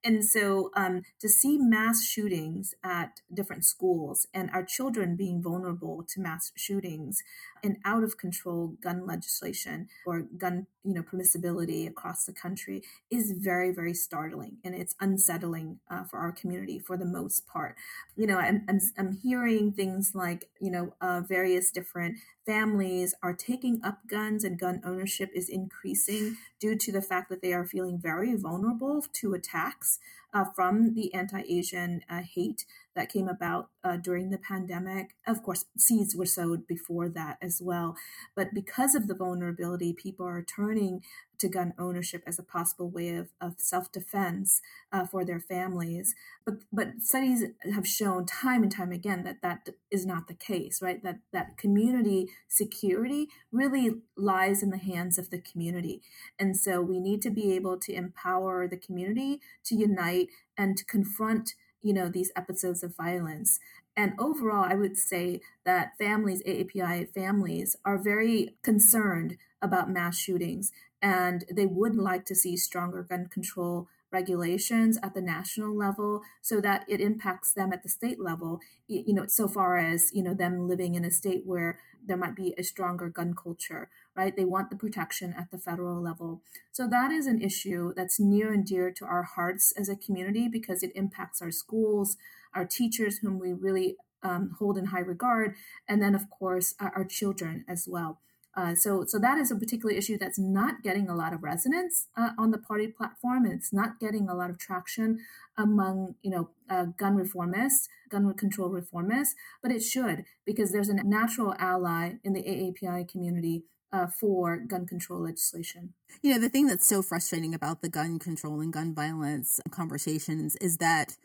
And 0.03 0.25
so 0.25 0.71
um, 0.75 1.03
to 1.21 1.29
see 1.29 1.59
mass 1.59 2.05
shootings 2.05 2.75
at 2.83 3.21
different 3.33 3.65
schools 3.65 4.27
and 4.35 4.51
our 4.53 4.63
children 4.63 5.17
being 5.17 5.43
vulnerable 5.43 6.05
to 6.09 6.21
mass 6.21 6.53
shootings 6.57 7.23
and 7.63 7.79
out 7.85 8.05
of 8.05 8.19
control 8.19 8.75
gun 8.83 9.07
legislation 9.07 9.89
or 10.07 10.27
gun 10.37 10.67
you 10.85 10.93
know 10.93 11.03
permissibility 11.03 11.89
across 11.89 12.27
the 12.27 12.33
country 12.33 12.83
is 13.11 13.33
very 13.33 13.73
very 13.73 13.95
startling 13.95 14.59
and 14.63 14.75
it's 14.75 14.95
unsettling 15.01 15.79
uh, 15.91 16.05
for 16.05 16.19
our 16.19 16.31
community 16.31 16.79
for 16.79 16.99
the 16.99 17.07
most 17.07 17.47
part 17.47 17.75
you 18.17 18.27
know 18.27 18.37
i'm, 18.37 18.65
I'm, 18.69 18.79
I'm 18.99 19.13
hearing 19.13 19.73
things 19.73 20.13
like 20.15 20.51
you 20.61 20.71
know 20.71 20.95
uh, 21.01 21.23
various 21.27 21.71
different 21.71 22.19
families 22.45 23.15
are 23.23 23.34
taking 23.35 23.81
up 23.85 24.07
guns 24.07 24.45
and 24.45 24.59
gun 24.59 24.81
ownership 24.85 25.31
is 25.35 25.49
increasing 25.49 26.37
due 26.59 26.77
to 26.77 26.93
the 26.93 27.03
fact 27.03 27.29
that 27.29 27.43
they 27.43 27.53
are 27.53 27.65
feeling 27.65 27.99
very 27.99 28.35
vulnerable 28.35 29.03
to 29.13 29.35
attacks 29.35 29.99
uh, 30.33 30.45
from 30.45 30.95
the 30.95 31.13
anti-asian 31.15 32.03
uh, 32.09 32.23
hate 32.23 32.65
that 32.95 33.13
came 33.13 33.29
about 33.29 33.71
uh, 33.83 33.97
during 33.97 34.31
the 34.31 34.39
pandemic. 34.39 35.15
Of 35.27 35.43
course, 35.43 35.67
seeds 35.77 36.15
were 36.15 36.27
sowed 36.27 36.67
before 36.67 37.09
that 37.11 37.39
as 37.43 37.61
well. 37.63 37.97
But 38.35 38.55
because 38.55 38.95
of 38.95 39.07
the 39.09 39.15
vulnerability, 39.15 39.93
people 39.93 40.27
are 40.27 40.43
turning 40.45 41.03
to 41.39 41.49
gun 41.49 41.75
ownership 41.79 42.23
as 42.27 42.39
a 42.39 42.43
possible 42.43 42.89
way 42.89 43.17
of, 43.17 43.29
of 43.41 43.55
self 43.59 43.91
defense 43.93 44.61
uh, 44.93 45.05
for 45.05 45.25
their 45.25 45.41
families. 45.41 46.15
But, 46.47 46.55
but 46.73 46.89
studies 47.01 47.45
have 47.73 47.87
shown 47.87 48.27
time 48.27 48.63
and 48.63 48.73
time 48.73 48.93
again 48.93 49.25
that 49.25 49.43
that 49.43 49.69
is 49.91 50.07
not 50.07 50.29
the 50.29 50.35
case, 50.35 50.81
right? 50.81 51.03
That, 51.03 51.19
that 51.33 51.57
community 51.59 52.29
security 52.49 53.29
really 53.53 54.03
lies 54.17 54.63
in 54.63 54.71
the 54.71 54.79
hands 54.79 55.19
of 55.19 55.31
the 55.31 55.39
community. 55.39 56.03
And 56.39 56.57
so 56.57 56.81
we 56.81 57.01
need 57.01 57.23
to 57.23 57.31
be 57.31 57.53
able 57.55 57.79
to 57.81 57.93
empower 57.93 58.69
the 58.69 58.77
community 58.77 59.41
to 59.65 59.75
unite 59.75 60.29
and 60.57 60.77
to 60.77 60.85
confront 60.85 61.55
you 61.85 61.93
know 61.93 62.09
these 62.09 62.33
episodes 62.37 62.83
of 62.83 62.97
violence. 62.97 63.61
And 63.97 64.15
overall 64.19 64.65
i 64.65 64.75
would 64.75 64.97
say 64.97 65.41
that 65.65 65.97
families 65.99 66.43
aapi 66.43 67.09
families 67.15 67.77
are 67.85 67.97
very 67.97 68.57
concerned 68.63 69.37
about 69.63 69.89
mass 69.89 70.19
shootings 70.19 70.73
and 71.01 71.45
they 71.51 71.67
would 71.67 71.95
like 71.97 72.25
to 72.27 72.35
see 72.35 72.57
stronger 72.57 73.03
gun 73.05 73.29
control 73.29 73.89
regulations 74.11 74.99
at 75.03 75.13
the 75.15 75.21
national 75.21 75.77
level 75.77 76.23
so 76.41 76.61
that 76.61 76.85
it 76.89 77.01
impacts 77.01 77.53
them 77.53 77.73
at 77.73 77.83
the 77.83 77.89
state 77.89 78.21
level. 78.21 78.61
You 78.89 79.13
know 79.13 79.27
so 79.27 79.49
far 79.49 79.77
as 79.77 80.11
you 80.15 80.23
know 80.23 80.35
them 80.35 80.69
living 80.69 80.95
in 80.95 81.05
a 81.05 81.11
state 81.11 81.43
where 81.45 81.81
there 82.07 82.17
might 82.17 82.37
be 82.37 82.55
a 82.59 82.63
stronger 82.63 83.09
gun 83.09 83.35
culture 83.35 83.89
right? 84.17 84.37
They 84.37 84.45
want 84.45 84.71
the 84.71 84.77
protection 84.77 85.35
at 85.37 85.51
the 85.51 85.59
federal 85.59 86.01
level. 86.01 86.41
So 86.71 86.87
that 86.87 87.11
is 87.11 87.27
an 87.27 87.43
issue 87.43 87.93
that's 87.97 88.21
near 88.21 88.53
and 88.53 88.65
dear 88.65 88.93
to 88.93 89.05
our 89.05 89.25
hearts 89.25 89.73
as 89.77 89.89
a 89.89 89.97
community 89.97 90.47
because 90.47 90.85
it 90.85 90.93
impacts 90.95 91.43
our 91.43 91.51
schools 91.51 92.17
our 92.55 92.65
teachers 92.65 93.19
whom 93.19 93.39
we 93.39 93.53
really 93.53 93.97
um, 94.23 94.57
hold 94.59 94.79
in 94.79 94.87
high 94.87 95.01
regard 95.01 95.55
and 95.89 96.03
then 96.03 96.15
of 96.15 96.31
course 96.31 96.75
our, 96.81 96.93
our 96.97 97.05
children 97.05 97.65
as 97.69 97.87
well 97.89 98.21
uh, 98.57 98.75
so, 98.75 99.05
so 99.07 99.19
that 99.19 99.39
is 99.39 99.51
a 99.51 99.57
particular 99.57 99.95
issue 99.95 100.17
that's 100.17 100.39
not 100.39 100.83
getting 100.83 101.09
a 101.09 101.15
lot 101.15 101.33
of 101.33 101.43
resonance 101.43 102.07
uh, 102.17 102.31
on 102.39 102.51
the 102.51 102.59
party 102.59 102.87
platform, 102.87 103.45
and 103.45 103.55
it's 103.55 103.73
not 103.73 103.99
getting 103.99 104.29
a 104.29 104.35
lot 104.35 104.51
of 104.51 104.59
traction 104.59 105.19
among, 105.59 106.15
you 106.23 106.31
know, 106.31 106.51
uh, 106.71 106.85
gun 106.97 107.17
reformists, 107.17 107.89
gun 108.09 108.33
control 108.35 108.71
reformists. 108.71 109.35
But 109.63 109.73
it 109.73 109.83
should 109.83 110.25
because 110.45 110.73
there's 110.73 110.89
a 110.89 110.95
natural 110.95 111.55
ally 111.59 112.15
in 112.23 112.33
the 112.33 112.43
AAPI 112.43 113.09
community 113.09 113.65
uh, 113.93 114.07
for 114.07 114.57
gun 114.59 114.87
control 114.87 115.23
legislation. 115.23 115.95
You 116.23 116.33
know, 116.33 116.41
the 116.41 116.49
thing 116.49 116.67
that's 116.67 116.87
so 116.87 117.03
frustrating 117.03 117.55
about 117.55 117.83
the 117.83 117.89
gun 117.89 118.19
control 118.19 118.61
and 118.61 118.73
gun 118.73 118.95
violence 118.95 119.61
conversations 119.71 120.57
is 120.57 120.79
that 120.79 121.17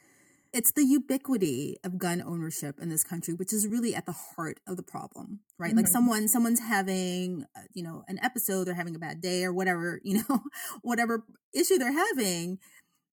it's 0.51 0.71
the 0.71 0.83
ubiquity 0.83 1.77
of 1.83 1.97
gun 1.97 2.21
ownership 2.25 2.79
in 2.79 2.89
this 2.89 3.03
country 3.03 3.33
which 3.33 3.53
is 3.53 3.67
really 3.67 3.93
at 3.93 4.05
the 4.05 4.11
heart 4.35 4.59
of 4.67 4.77
the 4.77 4.83
problem 4.83 5.39
right 5.57 5.69
mm-hmm. 5.69 5.77
like 5.77 5.87
someone 5.87 6.27
someone's 6.27 6.59
having 6.59 7.45
uh, 7.55 7.61
you 7.73 7.83
know 7.83 8.03
an 8.07 8.19
episode 8.23 8.65
they're 8.65 8.73
having 8.73 8.95
a 8.95 8.99
bad 8.99 9.21
day 9.21 9.43
or 9.43 9.53
whatever 9.53 9.99
you 10.03 10.21
know 10.29 10.41
whatever 10.81 11.23
issue 11.53 11.77
they're 11.77 11.91
having 11.91 12.57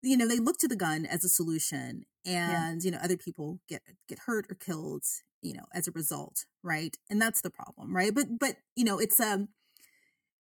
you 0.02 0.16
know 0.16 0.26
they 0.26 0.38
look 0.38 0.58
to 0.58 0.68
the 0.68 0.76
gun 0.76 1.06
as 1.06 1.24
a 1.24 1.28
solution 1.28 2.04
and 2.24 2.82
yeah. 2.82 2.86
you 2.86 2.90
know 2.90 2.98
other 3.02 3.16
people 3.16 3.60
get 3.68 3.82
get 4.08 4.20
hurt 4.26 4.46
or 4.50 4.54
killed 4.54 5.04
you 5.42 5.52
know 5.52 5.64
as 5.72 5.86
a 5.86 5.92
result 5.92 6.44
right 6.62 6.96
and 7.10 7.20
that's 7.20 7.40
the 7.40 7.50
problem 7.50 7.94
right 7.94 8.14
but 8.14 8.26
but 8.38 8.56
you 8.74 8.84
know 8.84 8.98
it's 8.98 9.20
um 9.20 9.48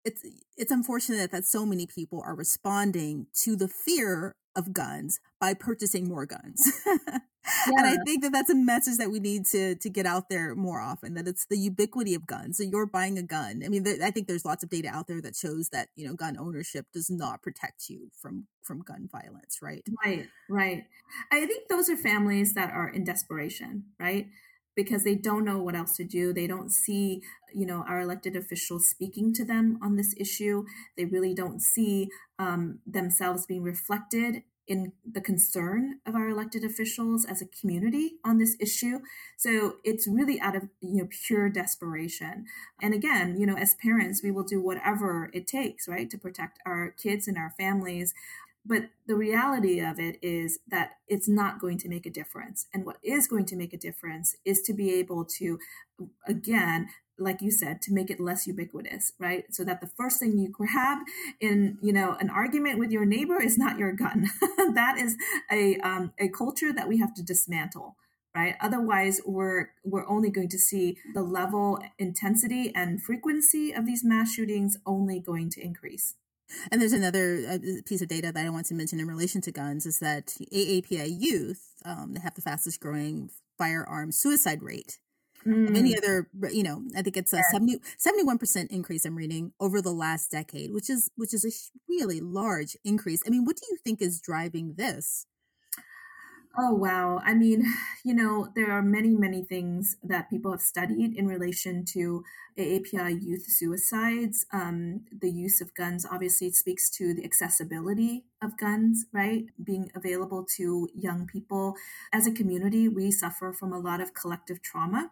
it's 0.03 0.23
it's 0.57 0.71
unfortunate 0.71 1.31
that 1.31 1.45
so 1.45 1.65
many 1.65 1.85
people 1.85 2.21
are 2.25 2.35
responding 2.35 3.27
to 3.43 3.55
the 3.55 3.67
fear 3.67 4.35
of 4.55 4.73
guns 4.73 5.19
by 5.39 5.53
purchasing 5.53 6.07
more 6.07 6.25
guns. 6.25 6.71
yeah. 6.85 7.17
And 7.65 7.87
I 7.87 7.97
think 8.05 8.21
that 8.21 8.31
that's 8.31 8.51
a 8.51 8.55
message 8.55 8.97
that 8.97 9.09
we 9.09 9.19
need 9.19 9.47
to 9.47 9.73
to 9.75 9.89
get 9.89 10.05
out 10.05 10.29
there 10.29 10.53
more 10.53 10.79
often. 10.79 11.15
That 11.15 11.27
it's 11.27 11.47
the 11.47 11.57
ubiquity 11.57 12.13
of 12.13 12.27
guns. 12.27 12.57
So 12.57 12.63
you're 12.63 12.85
buying 12.85 13.17
a 13.17 13.23
gun. 13.23 13.63
I 13.65 13.67
mean, 13.67 13.83
th- 13.83 13.99
I 13.99 14.11
think 14.11 14.27
there's 14.27 14.45
lots 14.45 14.63
of 14.63 14.69
data 14.69 14.89
out 14.89 15.07
there 15.07 15.21
that 15.21 15.35
shows 15.35 15.69
that 15.69 15.89
you 15.95 16.07
know 16.07 16.13
gun 16.13 16.37
ownership 16.37 16.85
does 16.93 17.09
not 17.09 17.41
protect 17.41 17.89
you 17.89 18.09
from 18.21 18.45
from 18.61 18.81
gun 18.81 19.09
violence. 19.11 19.57
Right. 19.59 19.83
Right. 20.05 20.27
Right. 20.49 20.83
I 21.31 21.45
think 21.47 21.67
those 21.67 21.89
are 21.89 21.97
families 21.97 22.53
that 22.53 22.71
are 22.71 22.89
in 22.89 23.03
desperation. 23.03 23.85
Right 23.99 24.27
because 24.75 25.03
they 25.03 25.15
don't 25.15 25.45
know 25.45 25.59
what 25.59 25.75
else 25.75 25.95
to 25.97 26.03
do. 26.03 26.33
They 26.33 26.47
don't 26.47 26.71
see, 26.71 27.21
you 27.53 27.65
know, 27.65 27.83
our 27.87 28.01
elected 28.01 28.35
officials 28.35 28.89
speaking 28.89 29.33
to 29.33 29.45
them 29.45 29.79
on 29.81 29.95
this 29.95 30.13
issue. 30.17 30.65
They 30.97 31.05
really 31.05 31.33
don't 31.33 31.61
see 31.61 32.09
um, 32.39 32.79
themselves 32.85 33.45
being 33.45 33.63
reflected 33.63 34.43
in 34.67 34.93
the 35.03 35.19
concern 35.19 35.99
of 36.05 36.15
our 36.15 36.29
elected 36.29 36.63
officials 36.63 37.25
as 37.25 37.41
a 37.41 37.45
community 37.47 38.13
on 38.23 38.37
this 38.37 38.55
issue. 38.59 38.99
So 39.37 39.77
it's 39.83 40.07
really 40.07 40.39
out 40.39 40.55
of 40.55 40.69
you 40.79 41.01
know 41.01 41.07
pure 41.09 41.49
desperation. 41.49 42.45
And 42.81 42.93
again, 42.93 43.37
you 43.37 43.45
know, 43.45 43.57
as 43.57 43.75
parents, 43.75 44.21
we 44.23 44.31
will 44.31 44.43
do 44.43 44.61
whatever 44.61 45.29
it 45.33 45.47
takes, 45.47 45.87
right, 45.87 46.09
to 46.09 46.17
protect 46.17 46.59
our 46.65 46.91
kids 46.91 47.27
and 47.27 47.37
our 47.37 47.53
families. 47.59 48.13
But 48.65 48.89
the 49.07 49.15
reality 49.15 49.79
of 49.79 49.99
it 49.99 50.17
is 50.21 50.59
that 50.67 50.91
it's 51.07 51.27
not 51.27 51.59
going 51.59 51.77
to 51.79 51.89
make 51.89 52.05
a 52.05 52.11
difference. 52.11 52.67
And 52.73 52.85
what 52.85 52.97
is 53.03 53.27
going 53.27 53.45
to 53.45 53.55
make 53.55 53.73
a 53.73 53.77
difference 53.77 54.35
is 54.45 54.61
to 54.63 54.73
be 54.73 54.93
able 54.93 55.25
to, 55.39 55.57
again, 56.27 56.89
like 57.17 57.41
you 57.41 57.51
said, 57.51 57.81
to 57.83 57.93
make 57.93 58.09
it 58.09 58.19
less 58.19 58.45
ubiquitous, 58.47 59.13
right? 59.19 59.45
So 59.51 59.63
that 59.63 59.81
the 59.81 59.87
first 59.87 60.19
thing 60.19 60.37
you 60.37 60.49
grab 60.49 60.99
in, 61.39 61.77
you 61.81 61.93
know, 61.93 62.15
an 62.19 62.29
argument 62.29 62.79
with 62.79 62.91
your 62.91 63.05
neighbor 63.05 63.41
is 63.41 63.57
not 63.57 63.79
your 63.79 63.93
gun. 63.93 64.27
that 64.73 64.97
is 64.97 65.17
a 65.51 65.77
um, 65.77 66.13
a 66.19 66.29
culture 66.29 66.73
that 66.73 66.87
we 66.87 66.99
have 66.99 67.13
to 67.15 67.23
dismantle 67.23 67.95
right 68.33 68.55
otherwise 68.61 69.19
we're 69.25 69.67
we're 69.83 70.07
only 70.07 70.29
going 70.29 70.47
to 70.47 70.57
see 70.57 70.97
the 71.13 71.21
level 71.21 71.79
intensity 71.99 72.71
and 72.73 73.01
frequency 73.03 73.73
of 73.73 73.85
these 73.85 74.03
mass 74.03 74.31
shootings 74.33 74.77
only 74.85 75.19
going 75.19 75.49
to 75.49 75.61
increase 75.61 76.15
and 76.71 76.81
there's 76.81 76.93
another 76.93 77.43
uh, 77.49 77.57
piece 77.85 78.01
of 78.01 78.07
data 78.07 78.31
that 78.31 78.45
I 78.45 78.49
want 78.49 78.65
to 78.67 78.73
mention 78.73 78.99
in 78.99 79.07
relation 79.07 79.41
to 79.41 79.51
guns 79.51 79.85
is 79.85 79.99
that 79.99 80.27
AAPI 80.53 81.15
youth 81.19 81.75
um, 81.85 82.13
they 82.13 82.21
have 82.21 82.35
the 82.35 82.41
fastest 82.41 82.79
growing 82.79 83.29
firearm 83.57 84.11
suicide 84.11 84.61
rate 84.61 84.99
mm. 85.45 85.77
any 85.77 85.97
other. 85.97 86.27
You 86.51 86.63
know, 86.63 86.83
I 86.95 87.01
think 87.01 87.17
it's 87.17 87.33
a 87.33 87.41
71 87.97 88.37
percent 88.37 88.71
increase. 88.71 89.05
I'm 89.05 89.15
reading 89.15 89.53
over 89.59 89.81
the 89.81 89.91
last 89.91 90.31
decade, 90.31 90.71
which 90.71 90.89
is 90.89 91.09
which 91.15 91.33
is 91.33 91.45
a 91.45 91.51
really 91.89 92.21
large 92.21 92.75
increase. 92.83 93.23
I 93.25 93.29
mean, 93.29 93.45
what 93.45 93.57
do 93.57 93.63
you 93.69 93.77
think 93.83 94.01
is 94.01 94.21
driving 94.21 94.75
this? 94.77 95.25
Oh, 96.57 96.73
wow. 96.73 97.21
I 97.23 97.33
mean, 97.33 97.63
you 98.03 98.13
know, 98.13 98.49
there 98.55 98.71
are 98.71 98.81
many, 98.81 99.15
many 99.15 99.43
things 99.43 99.95
that 100.03 100.29
people 100.29 100.51
have 100.51 100.61
studied 100.61 101.15
in 101.15 101.27
relation 101.27 101.85
to 101.93 102.23
AAPI 102.57 103.09
youth 103.09 103.45
suicides. 103.47 104.45
Um, 104.51 105.05
the 105.11 105.31
use 105.31 105.61
of 105.61 105.73
guns 105.75 106.05
obviously 106.09 106.51
speaks 106.51 106.89
to 106.91 107.13
the 107.13 107.23
accessibility 107.23 108.25
of 108.41 108.57
guns, 108.57 109.05
right? 109.13 109.45
Being 109.63 109.91
available 109.95 110.45
to 110.57 110.89
young 110.93 111.25
people. 111.25 111.75
As 112.11 112.27
a 112.27 112.31
community, 112.31 112.87
we 112.89 113.11
suffer 113.11 113.53
from 113.53 113.71
a 113.71 113.79
lot 113.79 114.01
of 114.01 114.13
collective 114.13 114.61
trauma 114.61 115.11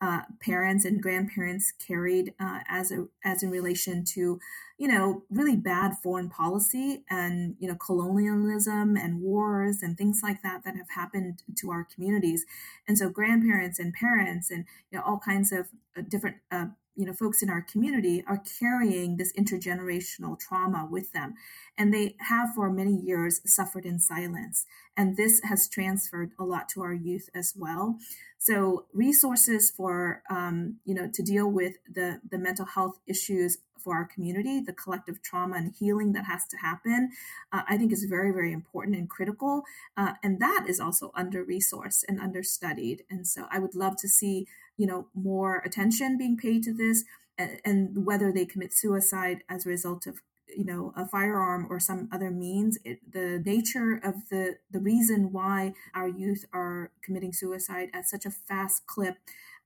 uh, 0.00 0.22
parents 0.40 0.84
and 0.84 1.02
grandparents 1.02 1.72
carried 1.72 2.34
uh, 2.40 2.60
as 2.68 2.90
a, 2.90 3.06
as 3.24 3.42
in 3.42 3.50
relation 3.50 4.04
to 4.04 4.40
you 4.78 4.88
know 4.88 5.22
really 5.30 5.56
bad 5.56 5.92
foreign 6.02 6.30
policy 6.30 7.04
and 7.10 7.54
you 7.58 7.68
know 7.68 7.74
colonialism 7.74 8.96
and 8.96 9.20
wars 9.20 9.82
and 9.82 9.98
things 9.98 10.20
like 10.22 10.42
that 10.42 10.64
that 10.64 10.76
have 10.76 10.90
happened 10.94 11.42
to 11.56 11.70
our 11.70 11.86
communities. 11.94 12.46
And 12.88 12.96
so 12.96 13.08
grandparents 13.10 13.78
and 13.78 13.92
parents 13.92 14.50
and 14.50 14.64
you 14.90 14.98
know 14.98 15.04
all 15.04 15.18
kinds 15.18 15.52
of 15.52 15.68
uh, 15.96 16.02
different 16.08 16.36
uh, 16.50 16.66
you 16.96 17.06
know 17.06 17.12
folks 17.12 17.42
in 17.42 17.50
our 17.50 17.62
community 17.62 18.22
are 18.26 18.42
carrying 18.58 19.16
this 19.16 19.32
intergenerational 19.32 20.38
trauma 20.38 20.86
with 20.90 21.12
them. 21.12 21.34
And 21.78 21.94
they 21.94 22.16
have 22.20 22.54
for 22.54 22.70
many 22.70 22.94
years 22.94 23.40
suffered 23.46 23.86
in 23.86 23.98
silence. 23.98 24.66
And 24.96 25.16
this 25.16 25.40
has 25.44 25.68
transferred 25.68 26.32
a 26.38 26.44
lot 26.44 26.68
to 26.70 26.82
our 26.82 26.92
youth 26.92 27.30
as 27.34 27.54
well. 27.56 27.98
So 28.38 28.86
resources 28.92 29.70
for 29.70 30.22
um, 30.30 30.76
you 30.84 30.94
know 30.94 31.08
to 31.12 31.22
deal 31.22 31.50
with 31.50 31.74
the 31.90 32.20
the 32.28 32.38
mental 32.38 32.66
health 32.66 32.98
issues 33.06 33.58
for 33.78 33.94
our 33.94 34.04
community, 34.04 34.60
the 34.60 34.74
collective 34.74 35.22
trauma 35.22 35.56
and 35.56 35.74
healing 35.78 36.12
that 36.12 36.26
has 36.26 36.46
to 36.48 36.58
happen, 36.58 37.10
uh, 37.50 37.62
I 37.66 37.78
think 37.78 37.92
is 37.92 38.04
very 38.04 38.30
very 38.32 38.52
important 38.52 38.96
and 38.96 39.08
critical, 39.08 39.62
uh, 39.96 40.14
and 40.22 40.38
that 40.40 40.66
is 40.68 40.80
also 40.80 41.12
under 41.14 41.44
resourced 41.44 42.04
and 42.08 42.20
understudied. 42.20 43.04
And 43.10 43.26
so 43.26 43.46
I 43.50 43.58
would 43.58 43.74
love 43.74 43.96
to 43.98 44.08
see 44.08 44.46
you 44.76 44.86
know 44.86 45.08
more 45.14 45.62
attention 45.64 46.18
being 46.18 46.36
paid 46.36 46.62
to 46.64 46.72
this, 46.72 47.04
and, 47.38 47.60
and 47.64 48.06
whether 48.06 48.32
they 48.32 48.46
commit 48.46 48.72
suicide 48.72 49.42
as 49.48 49.66
a 49.66 49.68
result 49.68 50.06
of 50.06 50.20
you 50.56 50.64
know 50.64 50.92
a 50.96 51.06
firearm 51.06 51.66
or 51.70 51.78
some 51.78 52.08
other 52.12 52.30
means 52.30 52.78
it, 52.84 52.98
the 53.12 53.42
nature 53.44 54.00
of 54.02 54.28
the 54.30 54.56
the 54.70 54.80
reason 54.80 55.32
why 55.32 55.74
our 55.94 56.08
youth 56.08 56.44
are 56.52 56.90
committing 57.02 57.32
suicide 57.32 57.88
at 57.94 58.08
such 58.08 58.26
a 58.26 58.30
fast 58.30 58.86
clip 58.86 59.16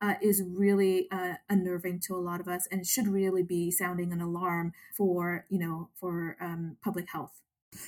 uh, 0.00 0.14
is 0.20 0.42
really 0.46 1.08
uh, 1.10 1.34
unnerving 1.48 2.00
to 2.00 2.14
a 2.14 2.18
lot 2.18 2.40
of 2.40 2.48
us 2.48 2.68
and 2.70 2.86
should 2.86 3.08
really 3.08 3.42
be 3.42 3.70
sounding 3.70 4.12
an 4.12 4.20
alarm 4.20 4.72
for 4.96 5.46
you 5.48 5.58
know 5.58 5.88
for 5.98 6.36
um, 6.40 6.76
public 6.82 7.06
health. 7.10 7.40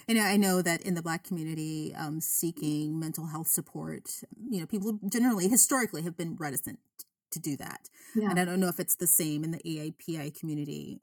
And 0.09 0.18
I 0.18 0.37
know 0.37 0.62
that 0.62 0.83
in 0.83 0.94
the 0.94 1.02
Black 1.02 1.22
community, 1.22 1.94
um, 1.96 2.20
seeking 2.20 2.98
mental 2.98 3.26
health 3.26 3.46
support, 3.46 4.20
you 4.50 4.59
know, 4.59 4.66
people 4.66 4.98
generally, 5.09 5.46
historically, 5.46 6.02
have 6.02 6.16
been 6.16 6.35
reticent 6.35 6.81
to 7.31 7.39
do 7.39 7.57
that. 7.57 7.89
Yeah. 8.15 8.31
And 8.31 8.39
I 8.39 8.45
don't 8.45 8.61
know 8.61 8.69
if 8.69 8.81
it's 8.81 8.97
the 8.97 9.07
same 9.07 9.45
in 9.45 9.51
the 9.51 9.61
AAPI 9.65 10.39
community. 10.39 11.01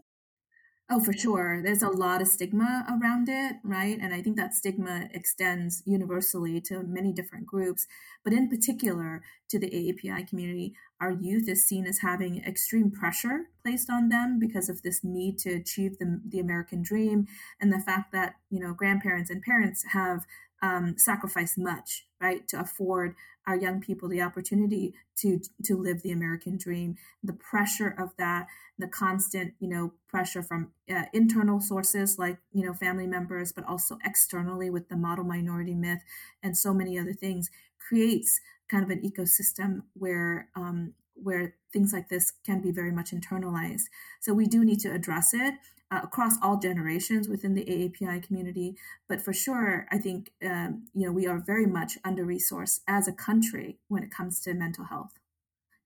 Oh, 0.90 1.00
for 1.00 1.14
sure. 1.14 1.62
There's 1.64 1.82
a 1.82 1.90
lot 1.90 2.22
of 2.22 2.28
stigma 2.28 2.86
around 2.90 3.30
it, 3.30 3.56
right? 3.64 3.98
And 4.00 4.14
I 4.14 4.22
think 4.22 4.36
that 4.36 4.54
stigma 4.54 5.08
extends 5.14 5.82
universally 5.86 6.60
to 6.62 6.84
many 6.84 7.14
different 7.14 7.48
groups, 7.48 7.88
but 8.24 8.34
in 8.34 8.50
particular 8.50 9.24
to 9.50 9.58
the 9.58 9.70
AAPI 9.70 10.28
community. 10.28 10.76
Our 11.00 11.12
youth 11.12 11.48
is 11.48 11.68
seen 11.68 11.88
as 11.88 12.00
having 12.00 12.44
extreme 12.44 12.92
pressure 12.92 13.48
placed 13.62 13.90
on 13.90 14.10
them 14.10 14.40
because 14.40 14.68
of 14.68 14.82
this 14.82 15.04
need 15.04 15.38
to 15.40 15.54
achieve 15.54 15.98
the, 16.00 16.22
the 16.28 16.40
American 16.40 16.82
dream 16.82 17.28
and 17.62 17.72
the 17.72 17.80
fact 17.80 18.12
that, 18.12 18.36
you 18.50 18.60
know, 18.60 18.74
grandparents 18.74 19.30
and 19.30 19.42
parents 19.42 19.86
have 19.94 20.26
um, 20.64 20.96
sacrificed 20.98 21.58
much, 21.58 22.08
right, 22.22 22.48
to 22.48 22.60
afford 22.60 23.16
our 23.46 23.58
young 23.58 23.82
people 23.82 24.08
the 24.08 24.22
opportunity 24.22 24.94
to 25.18 25.42
to 25.66 25.76
live 25.76 26.02
the 26.02 26.12
American 26.12 26.58
dream. 26.58 26.96
The 27.22 27.34
pressure 27.34 27.94
of 28.00 28.12
that, 28.18 28.48
the 28.80 28.88
constant, 28.88 29.54
you 29.60 29.68
know, 29.68 29.94
pressure 30.08 30.42
from 30.42 30.72
uh, 30.90 31.04
internal 31.14 31.60
sources 31.60 32.18
like 32.18 32.38
you 32.54 32.66
know 32.66 32.74
family 32.74 33.06
members, 33.06 33.52
but 33.52 33.68
also 33.68 33.98
externally 34.06 34.70
with 34.70 34.88
the 34.88 34.96
model 34.96 35.26
minority 35.26 35.76
myth 35.76 36.02
and 36.42 36.58
so 36.58 36.74
many 36.74 36.98
other 36.98 37.14
things, 37.14 37.52
creates 37.78 38.40
kind 38.72 38.86
of 38.86 38.90
an 38.90 39.02
ecosystem 39.02 39.82
where 39.94 40.48
um, 40.56 40.94
where 41.16 41.56
things 41.72 41.94
like 41.94 42.10
this 42.10 42.34
can 42.46 42.62
be 42.62 42.72
very 42.72 42.92
much 42.92 43.12
internalized. 43.12 43.84
So 44.22 44.34
we 44.34 44.46
do 44.46 44.64
need 44.64 44.80
to 44.82 44.92
address 44.92 45.34
it 45.34 45.56
uh, 45.92 46.02
across 46.04 46.36
all 46.42 46.58
generations 46.58 47.28
within 47.28 47.54
the 47.54 47.66
AAPI 47.66 48.26
community. 48.26 48.76
But 49.08 49.22
for 49.22 49.34
sure, 49.34 49.88
I 49.92 49.98
think 49.98 50.32
um, 50.44 50.86
you 50.94 51.06
know 51.06 51.12
we 51.12 51.28
are 51.28 51.40
very 51.40 51.66
much 51.66 51.98
under 52.04 52.26
resourced 52.26 52.80
as 52.88 53.08
a 53.08 53.14
country 53.14 53.78
when 53.88 54.04
it 54.04 54.12
comes 54.12 54.40
to 54.42 54.54
mental 54.54 54.86
health. 54.86 55.14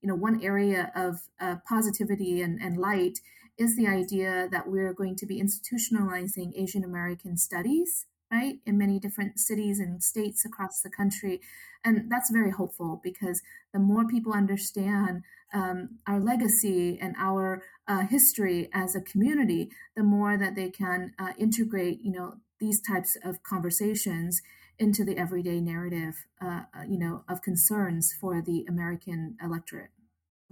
You 0.02 0.08
know, 0.08 0.14
one 0.14 0.42
area 0.42 0.92
of 0.94 1.22
uh, 1.40 1.56
positivity 1.68 2.40
and, 2.40 2.60
and 2.60 2.76
light 2.76 3.18
is 3.58 3.76
the 3.76 3.88
idea 3.88 4.48
that 4.52 4.68
we're 4.68 4.94
going 4.94 5.16
to 5.16 5.26
be 5.26 5.42
institutionalizing 5.42 6.52
Asian 6.54 6.84
American 6.84 7.36
studies 7.36 8.06
right, 8.30 8.58
in 8.66 8.76
many 8.76 8.98
different 8.98 9.38
cities 9.38 9.78
and 9.78 10.02
states 10.02 10.44
across 10.44 10.80
the 10.82 10.90
country. 10.90 11.40
And 11.84 12.10
that's 12.10 12.30
very 12.30 12.50
hopeful 12.50 13.00
because 13.02 13.42
the 13.72 13.78
more 13.78 14.06
people 14.06 14.32
understand 14.32 15.22
um, 15.54 15.98
our 16.06 16.20
legacy 16.20 16.98
and 17.00 17.14
our 17.18 17.62
uh, 17.86 18.06
history 18.06 18.68
as 18.74 18.94
a 18.94 19.00
community, 19.00 19.70
the 19.96 20.02
more 20.02 20.36
that 20.36 20.54
they 20.54 20.70
can 20.70 21.12
uh, 21.18 21.32
integrate, 21.38 22.00
you 22.02 22.12
know, 22.12 22.34
these 22.60 22.80
types 22.80 23.16
of 23.24 23.42
conversations 23.42 24.42
into 24.78 25.04
the 25.04 25.16
everyday 25.16 25.60
narrative, 25.60 26.26
uh, 26.40 26.62
uh 26.76 26.82
you 26.88 26.98
know, 26.98 27.24
of 27.28 27.42
concerns 27.42 28.12
for 28.20 28.42
the 28.42 28.64
American 28.68 29.36
electorate. 29.42 29.90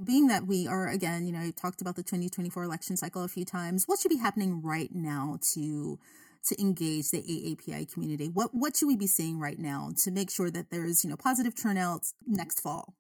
Being 0.03 0.27
that 0.29 0.47
we 0.47 0.67
are 0.67 0.89
again, 0.89 1.27
you 1.27 1.33
know, 1.33 1.41
I 1.41 1.51
talked 1.51 1.81
about 1.81 1.97
the 1.97 2.03
2024 2.03 2.63
election 2.63 2.97
cycle 2.97 3.25
a 3.25 3.29
few 3.29 3.45
times. 3.45 3.85
What 3.87 3.99
should 3.99 4.11
be 4.11 4.19
happening 4.19 4.63
right 4.63 4.95
now 4.95 5.39
to 5.55 5.99
to 6.47 6.61
engage 6.61 7.11
the 7.11 7.23
AAPI 7.23 7.93
community? 7.93 8.29
What 8.29 8.51
what 8.53 8.77
should 8.77 8.89
we 8.89 8.97
be 8.97 9.07
seeing 9.07 9.39
right 9.39 9.59
now 9.59 9.93
to 10.05 10.11
make 10.11 10.31
sure 10.31 10.51
that 10.51 10.71
there's 10.71 11.05
you 11.05 11.11
know 11.11 11.17
positive 11.17 11.55
turnouts 11.55 12.15
next 12.27 12.61
fall? 12.61 12.95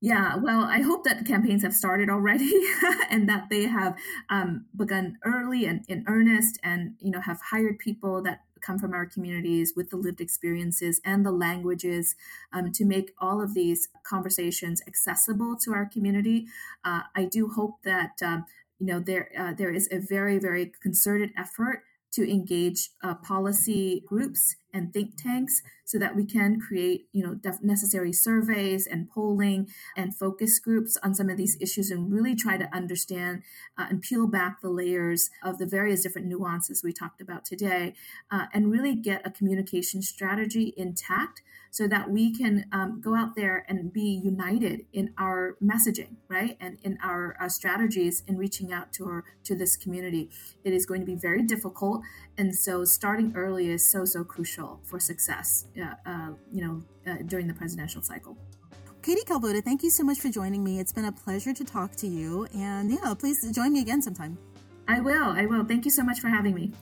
Yeah, 0.00 0.36
well, 0.36 0.64
I 0.64 0.82
hope 0.82 1.04
that 1.04 1.24
campaigns 1.24 1.62
have 1.62 1.72
started 1.72 2.10
already 2.10 2.52
and 3.10 3.26
that 3.28 3.48
they 3.48 3.62
have 3.62 3.96
um, 4.28 4.66
begun 4.76 5.16
early 5.24 5.64
and 5.64 5.82
in 5.88 6.04
earnest, 6.06 6.58
and 6.62 6.94
you 7.00 7.10
know 7.10 7.20
have 7.20 7.40
hired 7.50 7.78
people 7.78 8.22
that 8.22 8.40
come 8.60 8.78
from 8.78 8.92
our 8.92 9.06
communities 9.06 9.72
with 9.76 9.90
the 9.90 9.96
lived 9.96 10.20
experiences 10.20 11.00
and 11.04 11.24
the 11.24 11.30
languages 11.30 12.16
um, 12.52 12.72
to 12.72 12.84
make 12.84 13.12
all 13.18 13.42
of 13.42 13.54
these 13.54 13.88
conversations 14.06 14.82
accessible 14.86 15.56
to 15.56 15.72
our 15.72 15.86
community. 15.86 16.46
Uh, 16.84 17.02
I 17.14 17.24
do 17.24 17.48
hope 17.48 17.82
that 17.84 18.22
um, 18.22 18.46
you 18.78 18.86
know 18.86 19.00
there 19.00 19.30
uh, 19.38 19.54
there 19.54 19.72
is 19.72 19.88
a 19.90 19.98
very 19.98 20.38
very 20.38 20.72
concerted 20.82 21.30
effort 21.36 21.82
to 22.14 22.30
engage 22.30 22.90
uh, 23.02 23.14
policy 23.14 24.02
groups 24.06 24.56
and 24.74 24.92
think 24.92 25.16
tanks 25.16 25.62
so 25.84 25.98
that 25.98 26.16
we 26.16 26.26
can 26.26 26.60
create 26.60 27.06
you 27.12 27.22
know 27.22 27.38
necessary 27.62 28.12
surveys 28.12 28.86
and 28.86 29.08
polling 29.08 29.68
and 29.96 30.14
focus 30.16 30.58
groups 30.58 30.98
on 31.02 31.14
some 31.14 31.30
of 31.30 31.36
these 31.36 31.56
issues 31.60 31.90
and 31.90 32.12
really 32.12 32.34
try 32.34 32.56
to 32.56 32.68
understand 32.74 33.42
uh, 33.78 33.86
and 33.88 34.02
peel 34.02 34.26
back 34.26 34.60
the 34.60 34.68
layers 34.68 35.30
of 35.42 35.58
the 35.58 35.66
various 35.66 36.02
different 36.02 36.26
nuances 36.26 36.82
we 36.82 36.92
talked 36.92 37.20
about 37.20 37.44
today 37.44 37.94
uh, 38.30 38.46
and 38.52 38.70
really 38.70 38.94
get 38.94 39.24
a 39.26 39.30
communication 39.30 40.02
strategy 40.02 40.74
intact 40.76 41.40
so 41.70 41.88
that 41.88 42.08
we 42.08 42.32
can 42.32 42.66
um, 42.72 43.00
go 43.02 43.16
out 43.16 43.34
there 43.36 43.64
and 43.68 43.92
be 43.92 44.20
united 44.24 44.86
in 44.92 45.12
our 45.18 45.56
messaging 45.62 46.16
right 46.28 46.56
and 46.60 46.78
in 46.82 46.98
our 47.02 47.36
strategies 47.48 48.22
in 48.26 48.36
reaching 48.36 48.72
out 48.72 48.92
to 48.92 49.04
our 49.04 49.24
to 49.44 49.54
this 49.54 49.76
community. 49.76 50.30
It 50.64 50.72
is 50.72 50.86
going 50.86 51.00
to 51.00 51.06
be 51.06 51.14
very 51.14 51.42
difficult 51.42 52.02
and 52.38 52.54
so 52.54 52.84
starting 52.84 53.32
early 53.36 53.68
is 53.68 53.88
so 53.88 54.04
so 54.04 54.24
crucial 54.24 54.63
for 54.82 54.98
success 55.00 55.66
uh, 55.78 55.94
uh, 56.10 56.30
you 56.52 56.62
know 56.64 56.82
uh, 57.06 57.16
during 57.26 57.46
the 57.46 57.54
presidential 57.54 58.02
cycle 58.02 58.36
Katie 59.04 59.20
Kalvoda, 59.28 59.62
thank 59.62 59.82
you 59.82 59.90
so 59.90 60.02
much 60.02 60.18
for 60.18 60.30
joining 60.30 60.64
me. 60.64 60.80
It's 60.80 60.90
been 60.90 61.04
a 61.04 61.12
pleasure 61.12 61.52
to 61.52 61.62
talk 61.62 61.94
to 61.96 62.06
you. 62.06 62.46
And 62.56 62.90
yeah, 62.90 63.12
please 63.12 63.38
join 63.52 63.74
me 63.74 63.82
again 63.82 64.00
sometime. 64.00 64.38
I 64.88 65.00
will. 65.00 65.28
I 65.40 65.44
will. 65.44 65.62
Thank 65.62 65.84
you 65.84 65.90
so 65.90 66.02
much 66.02 66.20
for 66.20 66.28
having 66.28 66.54
me. 66.54 66.72